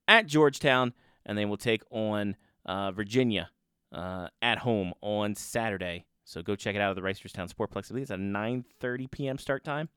[0.07, 0.93] at Georgetown,
[1.25, 2.35] and they will take on
[2.67, 3.49] uh, Virginia
[3.91, 6.05] uh, at home on Saturday.
[6.25, 7.85] So go check it out at the Reisterstown Sportplex.
[7.85, 9.39] I believe it's a 9:30 p.m.
[9.39, 9.89] start time.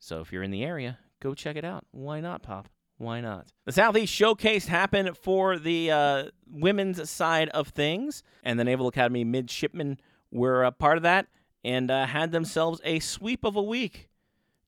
[0.00, 1.86] So if you're in the area, go check it out.
[1.92, 2.68] Why not, Pop?
[2.98, 3.46] Why not?
[3.64, 9.24] The Southeast Showcase happened for the uh, women's side of things, and the Naval Academy
[9.24, 9.98] midshipmen
[10.30, 11.26] were a part of that
[11.64, 14.08] and uh, had themselves a sweep of a week.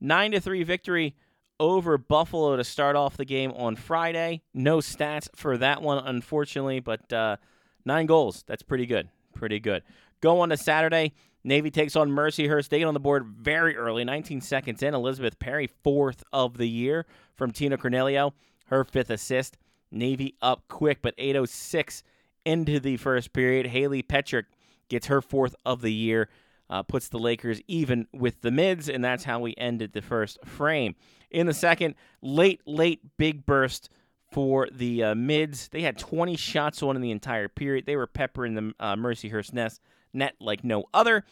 [0.00, 1.14] 9 to 3 victory
[1.58, 4.42] over Buffalo to start off the game on Friday.
[4.52, 7.36] No stats for that one, unfortunately, but uh,
[7.84, 8.44] nine goals.
[8.46, 9.08] That's pretty good.
[9.34, 9.82] Pretty good.
[10.20, 11.14] Go on to Saturday.
[11.46, 12.70] Navy takes on Mercyhurst.
[12.70, 14.94] They get on the board very early, 19 seconds in.
[14.94, 17.06] Elizabeth Perry, fourth of the year
[17.36, 18.34] from Tina Cornelio,
[18.66, 19.56] her fifth assist.
[19.92, 22.02] Navy up quick, but 8.06
[22.44, 23.66] into the first period.
[23.66, 24.46] Haley Petrick
[24.88, 26.28] gets her fourth of the year,
[26.68, 30.44] uh, puts the Lakers even with the mids, and that's how we ended the first
[30.44, 30.96] frame.
[31.30, 33.88] In the second, late, late big burst
[34.32, 35.68] for the uh, mids.
[35.68, 37.86] They had 20 shots on in the entire period.
[37.86, 39.80] They were peppering the uh, Mercyhurst nest
[40.16, 41.24] net like no other.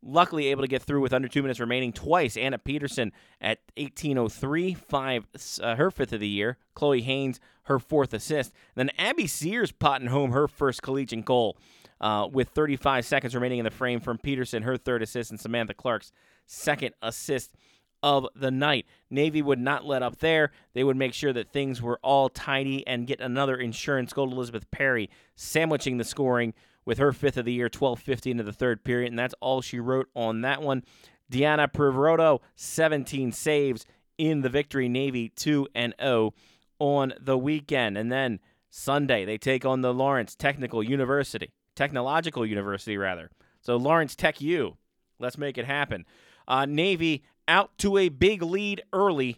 [0.00, 2.36] Luckily, able to get through with under two minutes remaining twice.
[2.36, 5.26] Anna Peterson at 18:03, five
[5.60, 6.56] uh, her fifth of the year.
[6.74, 8.52] Chloe Haynes her fourth assist.
[8.76, 11.58] then Abby Sears potting home her first collegiate goal
[12.00, 15.74] uh, with 35 seconds remaining in the frame from Peterson, her third assist, and Samantha
[15.74, 16.12] Clark's
[16.46, 17.54] second assist
[18.02, 18.86] of the night.
[19.10, 20.52] Navy would not let up there.
[20.72, 24.32] They would make sure that things were all tidy and get another insurance goal.
[24.32, 26.54] Elizabeth Perry sandwiching the scoring
[26.88, 29.12] with her fifth of the year, 12 50 into the third period.
[29.12, 30.84] And that's all she wrote on that one.
[31.30, 33.84] Deanna Privaroto, 17 saves
[34.16, 34.88] in the victory.
[34.88, 36.32] Navy 2 and 0
[36.78, 37.98] on the weekend.
[37.98, 43.30] And then Sunday, they take on the Lawrence Technical University, Technological University, rather.
[43.60, 44.78] So Lawrence Tech U.
[45.18, 46.06] Let's make it happen.
[46.46, 49.36] Uh, Navy out to a big lead early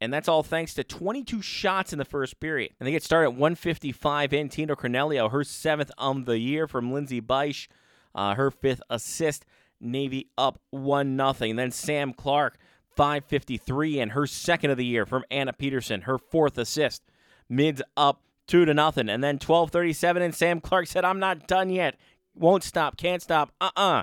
[0.00, 2.72] and that's all thanks to 22 shots in the first period.
[2.80, 4.48] And they get started at 155 in.
[4.48, 7.68] Tina Cornelio, her seventh of the year from Lindsay Beisch,
[8.14, 9.44] uh, her fifth assist.
[9.80, 11.56] Navy up 1 nothing.
[11.56, 12.58] Then Sam Clark,
[12.96, 17.02] 553, and her second of the year from Anna Peterson, her fourth assist.
[17.48, 19.08] Mids up 2 to nothing.
[19.08, 21.96] And then 1237, and Sam Clark said, I'm not done yet.
[22.34, 23.52] Won't stop, can't stop.
[23.60, 23.82] Uh uh-uh.
[23.82, 24.02] uh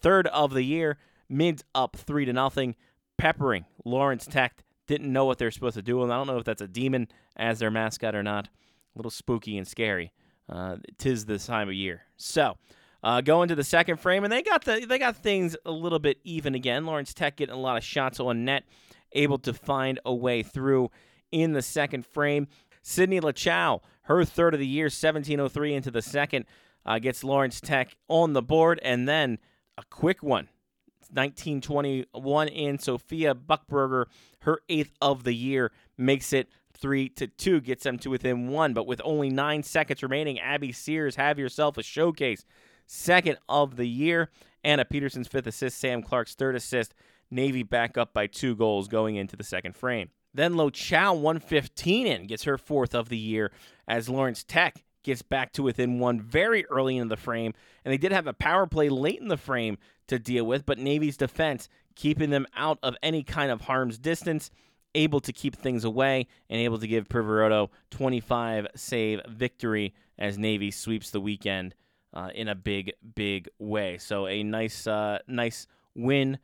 [0.00, 0.98] Third of the year.
[1.28, 2.76] Mids up 3 to nothing.
[3.16, 6.02] Peppering Lawrence Tech didn't know what they're supposed to do.
[6.02, 8.46] And I don't know if that's a demon as their mascot or not.
[8.46, 10.12] A little spooky and scary.
[10.48, 12.02] Uh, tis this time of year.
[12.16, 12.56] So,
[13.02, 15.98] uh, going to the second frame, and they got the they got things a little
[15.98, 16.84] bit even again.
[16.84, 18.64] Lawrence Tech getting a lot of shots on net,
[19.12, 20.90] able to find a way through
[21.32, 22.46] in the second frame.
[22.82, 26.44] Sydney LaChow, her third of the year, 1703 into the second,
[26.84, 29.38] uh, gets Lawrence Tech on the board, and then
[29.78, 30.48] a quick one
[31.14, 32.78] 1921 in.
[32.78, 34.06] Sophia Buckberger,
[34.40, 38.74] her eighth of the year, makes it three to two, gets them to within one.
[38.74, 42.44] But with only nine seconds remaining, Abby Sears, have yourself a showcase.
[42.86, 44.30] Second of the year.
[44.62, 46.94] Anna Peterson's fifth assist, Sam Clark's third assist.
[47.30, 50.10] Navy back up by two goals going into the second frame.
[50.32, 53.52] Then Lo Chow, 115 in, gets her fourth of the year
[53.86, 57.54] as Lawrence Tech gets back to within one very early in the frame.
[57.84, 60.78] And they did have a power play late in the frame to deal with, but
[60.78, 64.50] Navy's defense keeping them out of any kind of harm's distance,
[64.94, 70.70] able to keep things away, and able to give Privaroto 25 save victory as Navy
[70.70, 71.74] sweeps the weekend
[72.12, 73.98] uh, in a big, big way.
[73.98, 76.38] So a nice, uh, nice win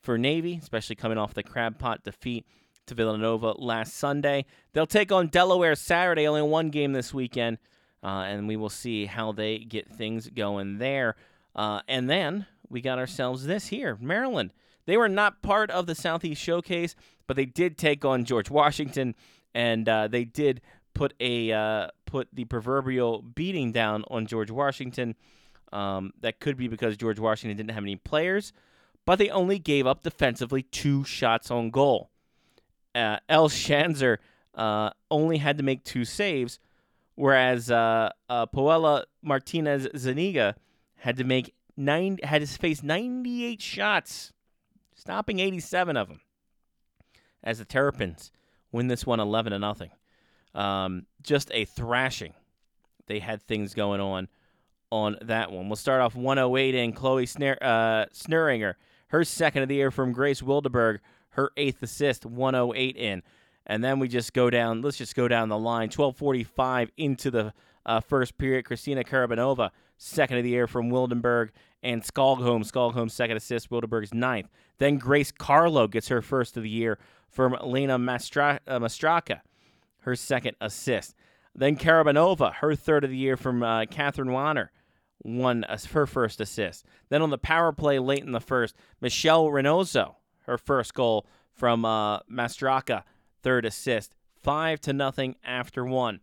[0.00, 2.46] for Navy, especially coming off the crab pot defeat
[2.86, 4.44] to Villanova last Sunday.
[4.72, 7.58] They'll take on Delaware Saturday, only one game this weekend,
[8.02, 11.16] uh, and we will see how they get things going there.
[11.54, 14.52] Uh, and then we got ourselves this here Maryland.
[14.86, 19.14] They were not part of the Southeast Showcase, but they did take on George Washington,
[19.54, 20.60] and uh, they did
[20.94, 25.14] put a uh, put the proverbial beating down on George Washington.
[25.72, 28.52] Um, that could be because George Washington didn't have any players,
[29.06, 32.10] but they only gave up defensively two shots on goal.
[32.94, 34.18] Uh, El Shanzer
[34.54, 36.58] uh, only had to make two saves,
[37.20, 38.46] whereas uh, uh,
[39.22, 40.54] Martinez Zaniga
[40.96, 44.32] had to make nine had to face 98 shots.
[44.94, 46.20] stopping 87 of them.
[47.44, 48.32] As the Terrapins
[48.72, 49.90] win this one 11 to nothing.
[50.54, 52.34] Um, just a thrashing.
[53.06, 54.28] They had things going on
[54.90, 55.68] on that one.
[55.68, 58.74] We'll start off 108 in Chloe Sner- uh, Snurringer,
[59.08, 63.22] her second of the year from Grace Wildeberg, her eighth assist, 108 in.
[63.70, 65.90] And then we just go down, let's just go down the line.
[65.90, 67.54] 1245 into the
[67.86, 68.64] uh, first period.
[68.64, 74.48] Christina Karabanova, second of the year from Wildenberg, and Skogholm, Skogholm's second assist, Wildenberg's ninth.
[74.78, 79.42] Then Grace Carlo gets her first of the year from Lena Mastra- uh, Mastraka,
[80.00, 81.14] her second assist.
[81.54, 84.72] Then Karabanova, her third of the year from uh, Catherine Warner,
[85.18, 86.84] one uh, her first assist.
[87.08, 91.84] Then on the power play late in the first, Michelle Reynoso, her first goal from
[91.84, 93.04] uh, Mastraka,
[93.42, 94.14] third assist.
[94.42, 96.20] Five to nothing after one.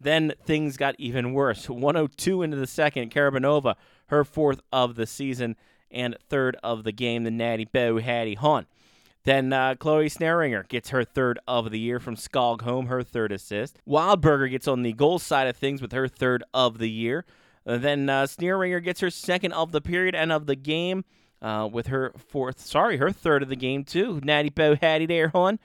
[0.00, 1.68] Then things got even worse.
[1.68, 3.74] 102 into the second, Karabanova,
[4.06, 5.56] her fourth of the season
[5.90, 8.66] and third of the game, the Natty Boh Hattie Hunt.
[9.24, 13.78] Then uh, Chloe Snaringer gets her third of the year from Skogholm, her third assist.
[13.86, 17.26] Wildberger gets on the goal side of things with her third of the year.
[17.66, 21.04] Uh, then uh, Snaringer gets her second of the period and of the game
[21.42, 24.20] uh, with her fourth, sorry, her third of the game too.
[24.22, 25.58] Natty Boh Hattie there, hon,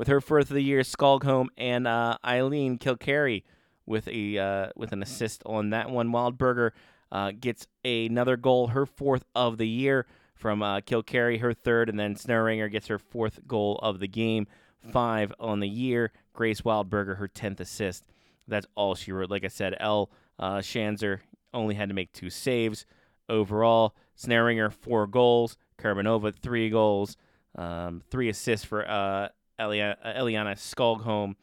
[0.00, 3.42] with her fourth of the year, Skogholm and uh, Eileen Kilcarry
[3.84, 6.08] with a uh, with an assist on that one.
[6.08, 6.70] Wildberger
[7.12, 12.16] uh, gets another goal, her fourth of the year from uh, her third, and then
[12.16, 14.46] Snellringer gets her fourth goal of the game,
[14.90, 16.12] five on the year.
[16.32, 18.04] Grace Wildberger, her tenth assist.
[18.48, 19.28] That's all she wrote.
[19.28, 20.10] Like I said, L.
[20.38, 21.20] Uh, Shanzer
[21.52, 22.86] only had to make two saves
[23.28, 23.94] overall.
[24.14, 25.58] Snellringer, four goals.
[25.78, 27.18] Karbanova, three goals.
[27.54, 29.28] Um, three assists for uh,
[29.60, 31.34] Eliana, Eliana Skogholm.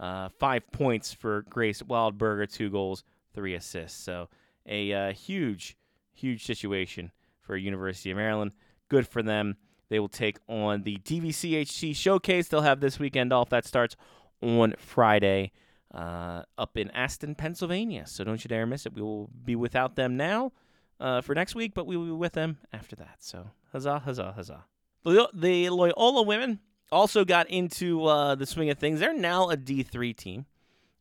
[0.00, 4.02] Uh, five points for Grace Wildberger, two goals, three assists.
[4.02, 4.28] So
[4.66, 5.76] a uh, huge,
[6.12, 8.52] huge situation for University of Maryland.
[8.88, 9.56] Good for them.
[9.88, 12.48] They will take on the DVCHC Showcase.
[12.48, 13.50] They'll have this weekend off.
[13.50, 13.96] That starts
[14.42, 15.52] on Friday
[15.94, 18.06] uh, up in Aston, Pennsylvania.
[18.06, 18.94] So don't you dare miss it.
[18.94, 20.52] We will be without them now
[20.98, 23.16] uh, for next week, but we will be with them after that.
[23.20, 24.64] So huzzah, huzzah, huzzah.
[25.04, 26.60] The Loyola women
[26.92, 29.00] also got into uh, the swing of things.
[29.00, 30.46] They're now a D3 team,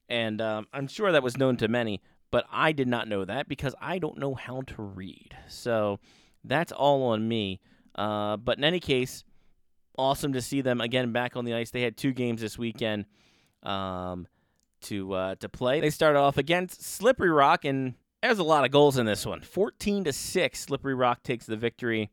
[0.10, 3.48] and um, I'm sure that was known to many, but I did not know that
[3.48, 5.36] because I don't know how to read.
[5.48, 6.00] So
[6.43, 7.60] that's all on me.
[7.96, 9.24] Uh, but in any case,
[9.98, 11.72] awesome to see them again back on the ice.
[11.72, 13.06] They had two games this weekend
[13.62, 14.28] um,
[14.82, 15.80] to uh, to play.
[15.80, 19.41] They started off against Slippery Rock, and there's a lot of goals in this one.
[19.41, 22.10] 14 to six, Slippery Rock takes the victory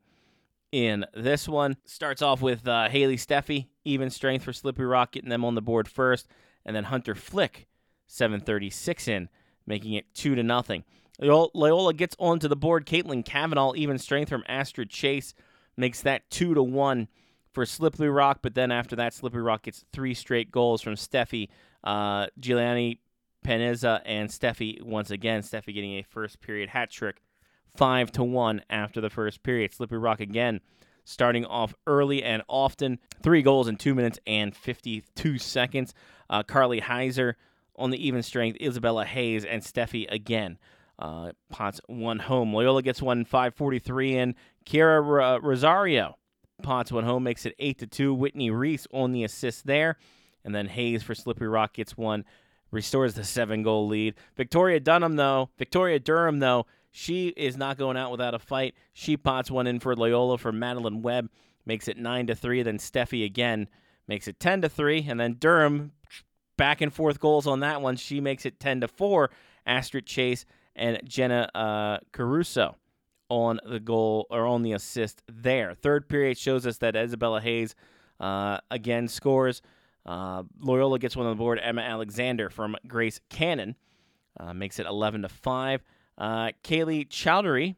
[0.71, 1.77] in this one.
[1.85, 5.61] Starts off with uh, Haley Steffi, even strength for Slippery Rock, getting them on the
[5.61, 6.27] board first,
[6.65, 7.67] and then Hunter Flick,
[8.07, 9.29] 736 in,
[9.65, 10.83] making it two to nothing.
[11.19, 12.85] Loyola gets onto the board.
[12.85, 15.33] Caitlin Cavanaugh, even strength from Astrid Chase,
[15.77, 17.07] makes that two to one
[17.53, 18.39] for Slippery Rock.
[18.41, 21.49] But then after that, Slippery Rock gets three straight goals from Steffi,
[21.83, 22.99] uh, Giuliani,
[23.45, 25.41] Peneza, and Steffi once again.
[25.41, 27.21] Steffi getting a first period hat trick
[27.75, 29.73] five to one after the first period.
[29.73, 30.61] Slippery Rock again
[31.03, 32.99] starting off early and often.
[33.21, 35.93] Three goals in two minutes and 52 seconds.
[36.29, 37.33] Uh, Carly Heiser
[37.75, 38.57] on the even strength.
[38.61, 40.57] Isabella Hayes and Steffi again.
[40.99, 41.31] Uh,
[41.87, 42.53] one home.
[42.53, 44.35] Loyola gets one 543 in.
[44.65, 46.17] Kiera Rosario.
[46.61, 48.13] Potts one home makes it 8 to 2.
[48.13, 49.97] Whitney Reese on the assist there.
[50.43, 52.23] And then Hayes for Slippery Rock gets one.
[52.71, 54.15] Restores the seven goal lead.
[54.37, 58.75] Victoria Dunham, though, Victoria Durham, though, she is not going out without a fight.
[58.93, 61.29] She pots one in for Loyola for Madeline Webb,
[61.65, 62.61] makes it nine to three.
[62.63, 63.69] Then Steffi again
[64.07, 65.93] makes it ten to three, and then Durham
[66.57, 67.95] back and forth goals on that one.
[67.95, 69.31] She makes it ten to four.
[69.65, 72.75] Astrid Chase and Jenna uh, Caruso
[73.29, 75.73] on the goal or on the assist there.
[75.73, 77.75] Third period shows us that Isabella Hayes
[78.19, 79.61] uh, again scores.
[80.05, 81.59] Uh, Loyola gets one on the board.
[81.61, 83.75] Emma Alexander from Grace Cannon
[84.39, 85.83] uh, makes it 11 to 5.
[86.21, 87.75] Uh, Kaylee Chowdhury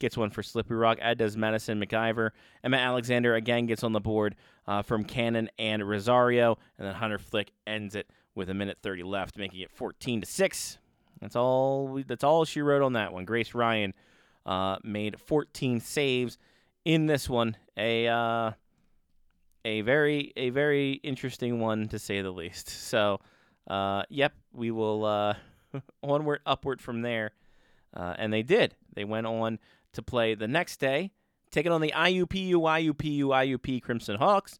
[0.00, 2.30] gets one for Slippery Rock, as does Madison McIver.
[2.62, 7.18] Emma Alexander again gets on the board uh, from Cannon and Rosario, and then Hunter
[7.18, 10.76] Flick ends it with a minute 30 left, making it 14 to six.
[11.22, 11.88] That's all.
[11.88, 13.24] We, that's all she wrote on that one.
[13.24, 13.94] Grace Ryan
[14.44, 16.36] uh, made 14 saves
[16.84, 17.56] in this one.
[17.78, 18.52] A uh,
[19.64, 22.68] a very a very interesting one to say the least.
[22.90, 23.20] So,
[23.68, 25.34] uh, yep, we will uh,
[26.02, 27.32] onward upward from there.
[27.94, 28.74] Uh, and they did.
[28.94, 29.58] They went on
[29.92, 31.10] to play the next day,
[31.50, 34.58] taking on the IUPU, IUPU, IUP Crimson Hawks,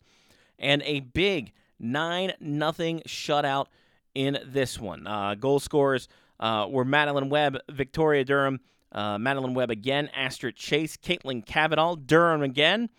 [0.58, 3.66] and a big 9 nothing shutout
[4.14, 5.06] in this one.
[5.06, 6.08] Uh, goal scorers
[6.40, 8.60] uh, were Madeline Webb, Victoria Durham,
[8.92, 12.90] uh, Madeline Webb again, Astrid Chase, Caitlin Cavanaugh, Durham again,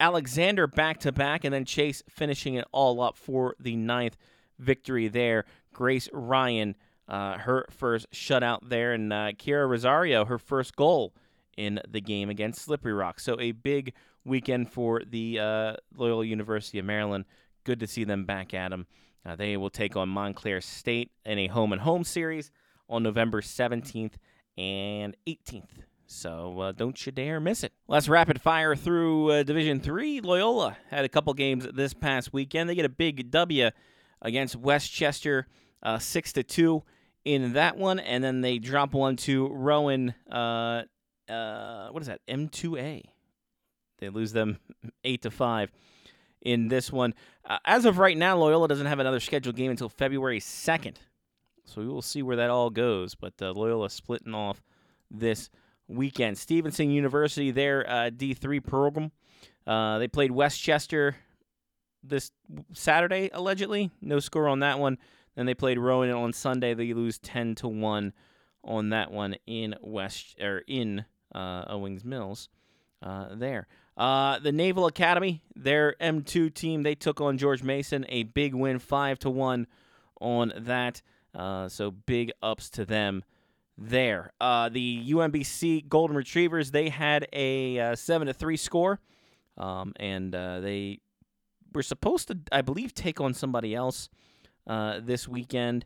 [0.00, 4.16] Alexander back to back, and then Chase finishing it all up for the ninth
[4.58, 5.44] victory there.
[5.72, 6.76] Grace Ryan,
[7.08, 11.14] uh, her first shutout there, and uh, Kira Rosario, her first goal
[11.56, 13.20] in the game against Slippery Rock.
[13.20, 13.92] So a big
[14.24, 17.24] weekend for the uh, Loyola University of Maryland.
[17.64, 18.86] Good to see them back at them.
[19.24, 22.50] Uh, they will take on Montclair State in a home and home series
[22.88, 24.14] on November 17th
[24.58, 25.68] and 18th.
[26.06, 27.72] So uh, don't you dare miss it.
[27.88, 30.20] Let's rapid fire through uh, Division Three.
[30.20, 32.68] Loyola had a couple games this past weekend.
[32.68, 33.70] They get a big W
[34.20, 35.46] against West Chester,
[35.82, 36.82] uh, six to two
[37.24, 40.14] in that one, and then they drop one to Rowan.
[40.30, 40.82] Uh,
[41.28, 42.20] uh, what is that?
[42.28, 43.02] M2A.
[43.98, 44.58] They lose them
[45.04, 45.72] eight to five
[46.42, 47.14] in this one.
[47.44, 50.98] Uh, as of right now, Loyola doesn't have another scheduled game until February second,
[51.64, 53.14] so we will see where that all goes.
[53.14, 54.62] But Loyola splitting off
[55.10, 55.50] this
[55.88, 56.38] weekend.
[56.38, 59.12] Stevenson University, their uh, D3 program,
[59.66, 61.16] uh, they played West Chester
[62.02, 62.30] this
[62.72, 63.90] Saturday, allegedly.
[64.00, 64.98] No score on that one.
[65.34, 66.74] Then they played Rowan on Sunday.
[66.74, 68.12] They lose 10 to 1
[68.62, 71.04] on that one in West or in
[71.34, 72.48] uh, Owings Mills
[73.02, 73.66] uh, there.
[73.96, 78.78] Uh, the Naval Academy, their M2 team, they took on George Mason, a big win,
[78.78, 79.66] 5 to 1
[80.20, 81.02] on that.
[81.34, 83.22] Uh, so big ups to them
[83.76, 84.32] there.
[84.40, 89.00] Uh, the UMBC Golden Retrievers they had a uh, seven to three score,
[89.58, 91.00] um, and they
[91.72, 94.08] were supposed to, I believe, take on somebody else
[94.66, 95.84] uh, this weekend.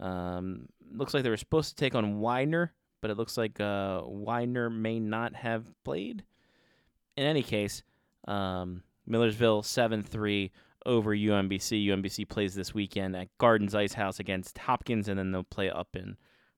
[0.00, 4.02] Um, looks like they were supposed to take on Widener, but it looks like uh,
[4.04, 6.24] Widener may not have played.
[7.16, 7.82] In any case,
[8.26, 10.52] um, Millersville seven three
[10.86, 11.86] over UMBC.
[11.86, 15.88] UMBC plays this weekend at Gardens Ice House against Hopkins, and then they'll play up
[15.94, 16.16] in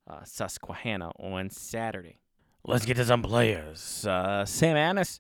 [0.09, 2.21] uh, Susquehanna on Saturday.
[2.64, 4.07] Let's get to some players.
[4.07, 5.18] Uh, Sam Annis,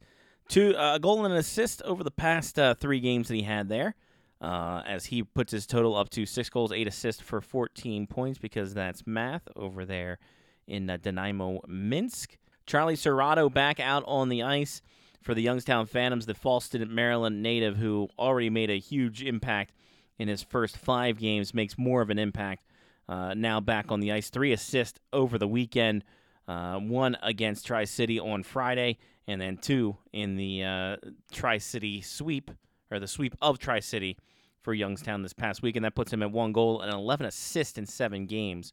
[0.48, 3.68] two uh, goal and an assist over the past uh, three games that he had
[3.68, 3.94] there,
[4.40, 8.38] uh, as he puts his total up to six goals, eight assists for 14 points
[8.38, 10.18] because that's math over there
[10.66, 12.38] in uh, Dynamo Minsk.
[12.66, 14.80] Charlie Cerrato back out on the ice
[15.20, 19.74] for the Youngstown Phantoms, the Fallston, Maryland native who already made a huge impact
[20.18, 22.64] in his first five games, makes more of an impact
[23.08, 24.30] uh, now back on the ice.
[24.30, 26.04] Three assists over the weekend.
[26.48, 30.96] Uh, one against Tri City on Friday, and then two in the uh,
[31.30, 32.50] Tri City sweep,
[32.90, 34.16] or the sweep of Tri City
[34.62, 35.76] for Youngstown this past week.
[35.76, 38.72] And that puts him at one goal and 11 assists in seven games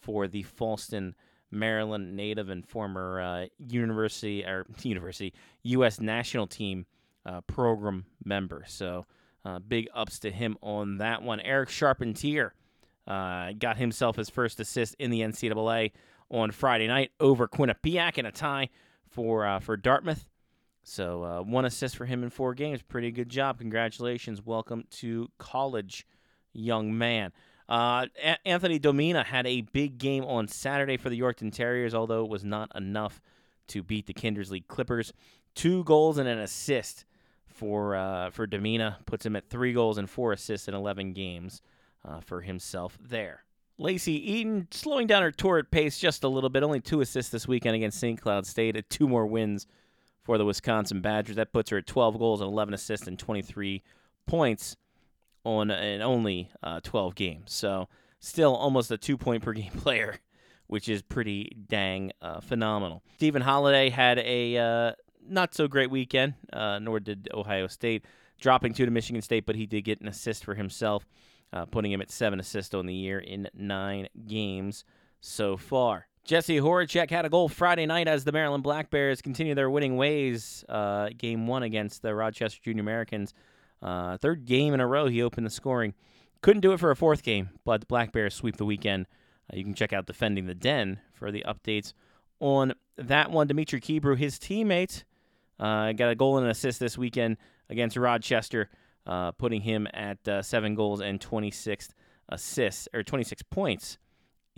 [0.00, 1.14] for the Fallston,
[1.50, 6.00] Maryland native and former uh, university or university U.S.
[6.00, 6.86] national team
[7.26, 8.64] uh, program member.
[8.66, 9.06] So
[9.44, 11.40] uh, big ups to him on that one.
[11.40, 12.52] Eric Charpentier
[13.06, 15.92] uh, got himself his first assist in the NCAA
[16.30, 18.68] on Friday night over Quinnipiac in a tie
[19.08, 20.28] for uh, for Dartmouth.
[20.88, 22.80] So uh, one assist for him in four games.
[22.80, 23.58] Pretty good job.
[23.58, 24.44] Congratulations.
[24.44, 26.06] Welcome to college,
[26.54, 27.32] young man.
[27.68, 32.24] Uh, A- Anthony Domina had a big game on Saturday for the Yorkton Terriers, although
[32.24, 33.20] it was not enough
[33.68, 35.12] to beat the Kindersley Klippers.
[35.54, 37.04] Two goals and an assist
[37.46, 41.60] for uh, for Domina puts him at three goals and four assists in 11 games
[42.02, 43.44] uh, for himself there.
[43.76, 46.62] Lacey Eden slowing down her torrid pace just a little bit.
[46.62, 48.18] Only two assists this weekend against St.
[48.18, 48.74] Cloud State.
[48.74, 49.66] At two more wins
[50.28, 51.36] for the Wisconsin Badgers.
[51.36, 53.82] That puts her at 12 goals and 11 assists and 23
[54.26, 54.76] points
[55.42, 57.50] on in only uh, 12 games.
[57.50, 57.88] So
[58.20, 60.18] still almost a two point per game player,
[60.66, 63.02] which is pretty dang uh, phenomenal.
[63.16, 64.92] Stephen Halliday had a uh,
[65.26, 68.04] not so great weekend, uh, nor did Ohio State,
[68.38, 71.06] dropping two to Michigan State, but he did get an assist for himself
[71.54, 74.84] uh, putting him at seven assists on the year in nine games
[75.22, 76.06] so far.
[76.28, 79.96] Jesse Horacek had a goal Friday night as the Maryland Black Bears continue their winning
[79.96, 80.62] ways.
[80.68, 83.32] Uh, game one against the Rochester Junior Americans.
[83.80, 85.94] Uh, third game in a row, he opened the scoring.
[86.42, 89.06] Couldn't do it for a fourth game, but the Black Bears sweep the weekend.
[89.50, 91.94] Uh, you can check out Defending the Den for the updates
[92.40, 93.46] on that one.
[93.46, 95.04] Dimitri Kebrew, his teammate,
[95.58, 97.38] uh, got a goal and an assist this weekend
[97.70, 98.68] against Rochester
[99.06, 101.88] uh, putting him at uh, seven goals and 26
[102.28, 103.96] assists or 26 points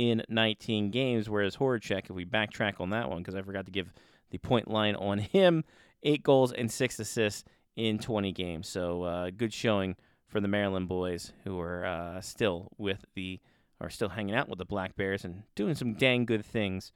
[0.00, 1.28] in 19 games.
[1.28, 3.92] Whereas Horacek, if we backtrack on that one, because I forgot to give
[4.30, 5.62] the point line on him,
[6.02, 7.44] eight goals and six assists
[7.76, 8.66] in 20 games.
[8.66, 9.96] So uh, good showing
[10.26, 13.40] for the Maryland boys who are uh, still with the
[13.82, 16.92] are still hanging out with the Black Bears and doing some dang good things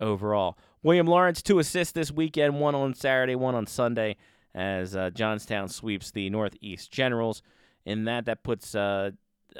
[0.00, 0.58] overall.
[0.82, 4.16] William Lawrence two assists this weekend, one on Saturday, one on Sunday
[4.54, 7.42] as uh, Johnstown sweeps the Northeast Generals.
[7.86, 8.74] In that, that puts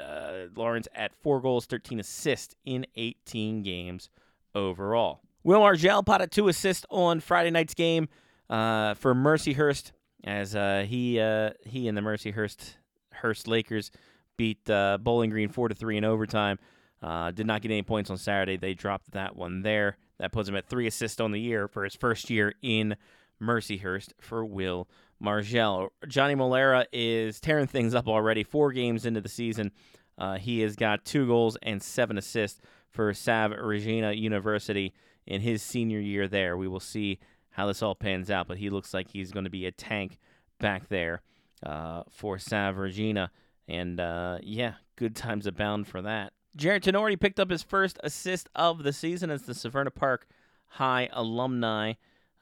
[0.01, 4.09] uh, Lawrence at four goals, 13 assists in 18 games
[4.53, 5.21] overall.
[5.43, 8.07] Will Argel potted two assists on Friday night's game
[8.49, 9.91] uh, for Mercyhurst
[10.23, 12.75] as uh, he uh, he and the Mercyhurst
[13.11, 13.91] Hurst Lakers
[14.37, 16.57] beat uh, Bowling Green four to three in overtime.
[17.01, 18.57] Uh, did not get any points on Saturday.
[18.57, 19.97] They dropped that one there.
[20.17, 22.95] That puts him at three assists on the year for his first year in
[23.41, 24.87] Mercyhurst for Will
[25.23, 25.89] Margell.
[26.07, 28.43] Johnny Molera is tearing things up already.
[28.43, 29.71] Four games into the season,
[30.17, 34.93] uh, he has got two goals and seven assists for Salve Regina University
[35.25, 36.57] in his senior year there.
[36.57, 39.49] We will see how this all pans out, but he looks like he's going to
[39.49, 40.17] be a tank
[40.59, 41.21] back there
[41.65, 43.31] uh, for Salve Regina.
[43.67, 46.33] And uh, yeah, good times abound for that.
[46.55, 50.27] Jarrett Tenori picked up his first assist of the season as the Severna Park
[50.67, 51.93] High alumni.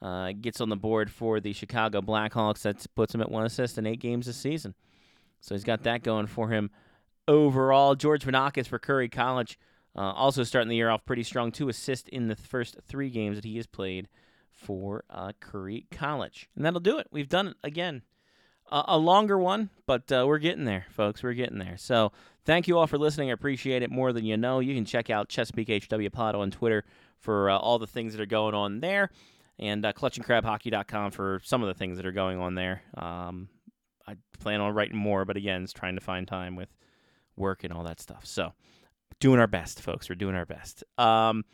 [0.04, 2.60] Uh, gets on the board for the Chicago Blackhawks.
[2.60, 4.74] That puts him at one assist in eight games this season.
[5.40, 6.70] So he's got that going for him
[7.26, 7.94] overall.
[7.94, 9.58] George Vanakis for Curry College.
[9.96, 11.50] Uh, also starting the year off pretty strong.
[11.50, 14.08] Two assists in the first three games that he has played
[14.50, 16.50] for uh, Curry College.
[16.54, 17.06] And that'll do it.
[17.10, 18.02] We've done it again.
[18.70, 21.22] Uh, a longer one, but uh, we're getting there, folks.
[21.22, 21.78] We're getting there.
[21.78, 22.12] So
[22.44, 23.30] thank you all for listening.
[23.30, 24.60] I appreciate it more than you know.
[24.60, 26.84] You can check out Chesapeake HW Pod on Twitter
[27.20, 29.10] for uh, all the things that are going on there
[29.58, 32.82] and uh, clutchandcrabhockey.com for some of the things that are going on there.
[32.96, 33.48] Um,
[34.06, 36.68] I plan on writing more, but again, it's trying to find time with
[37.36, 38.26] work and all that stuff.
[38.26, 38.52] So,
[39.20, 40.08] doing our best, folks.
[40.08, 40.84] We're doing our best.
[40.98, 41.44] Um,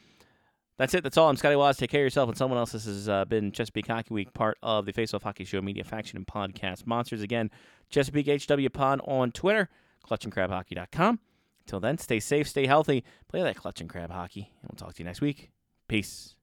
[0.78, 1.02] that's it.
[1.02, 1.28] That's all.
[1.28, 1.76] I'm Scotty Wazz.
[1.76, 2.72] Take care of yourself and someone else.
[2.72, 5.84] This has uh, been Chesapeake Hockey Week, part of the Face Off Hockey Show media
[5.84, 7.20] faction and podcast monsters.
[7.20, 7.50] Again,
[7.90, 9.68] Chesapeake HW Pod on Twitter,
[10.08, 11.20] clutchandcrabhockey.com.
[11.66, 14.94] Until then, stay safe, stay healthy, play that clutch and crab hockey, and we'll talk
[14.94, 15.50] to you next week.
[15.86, 16.34] Peace.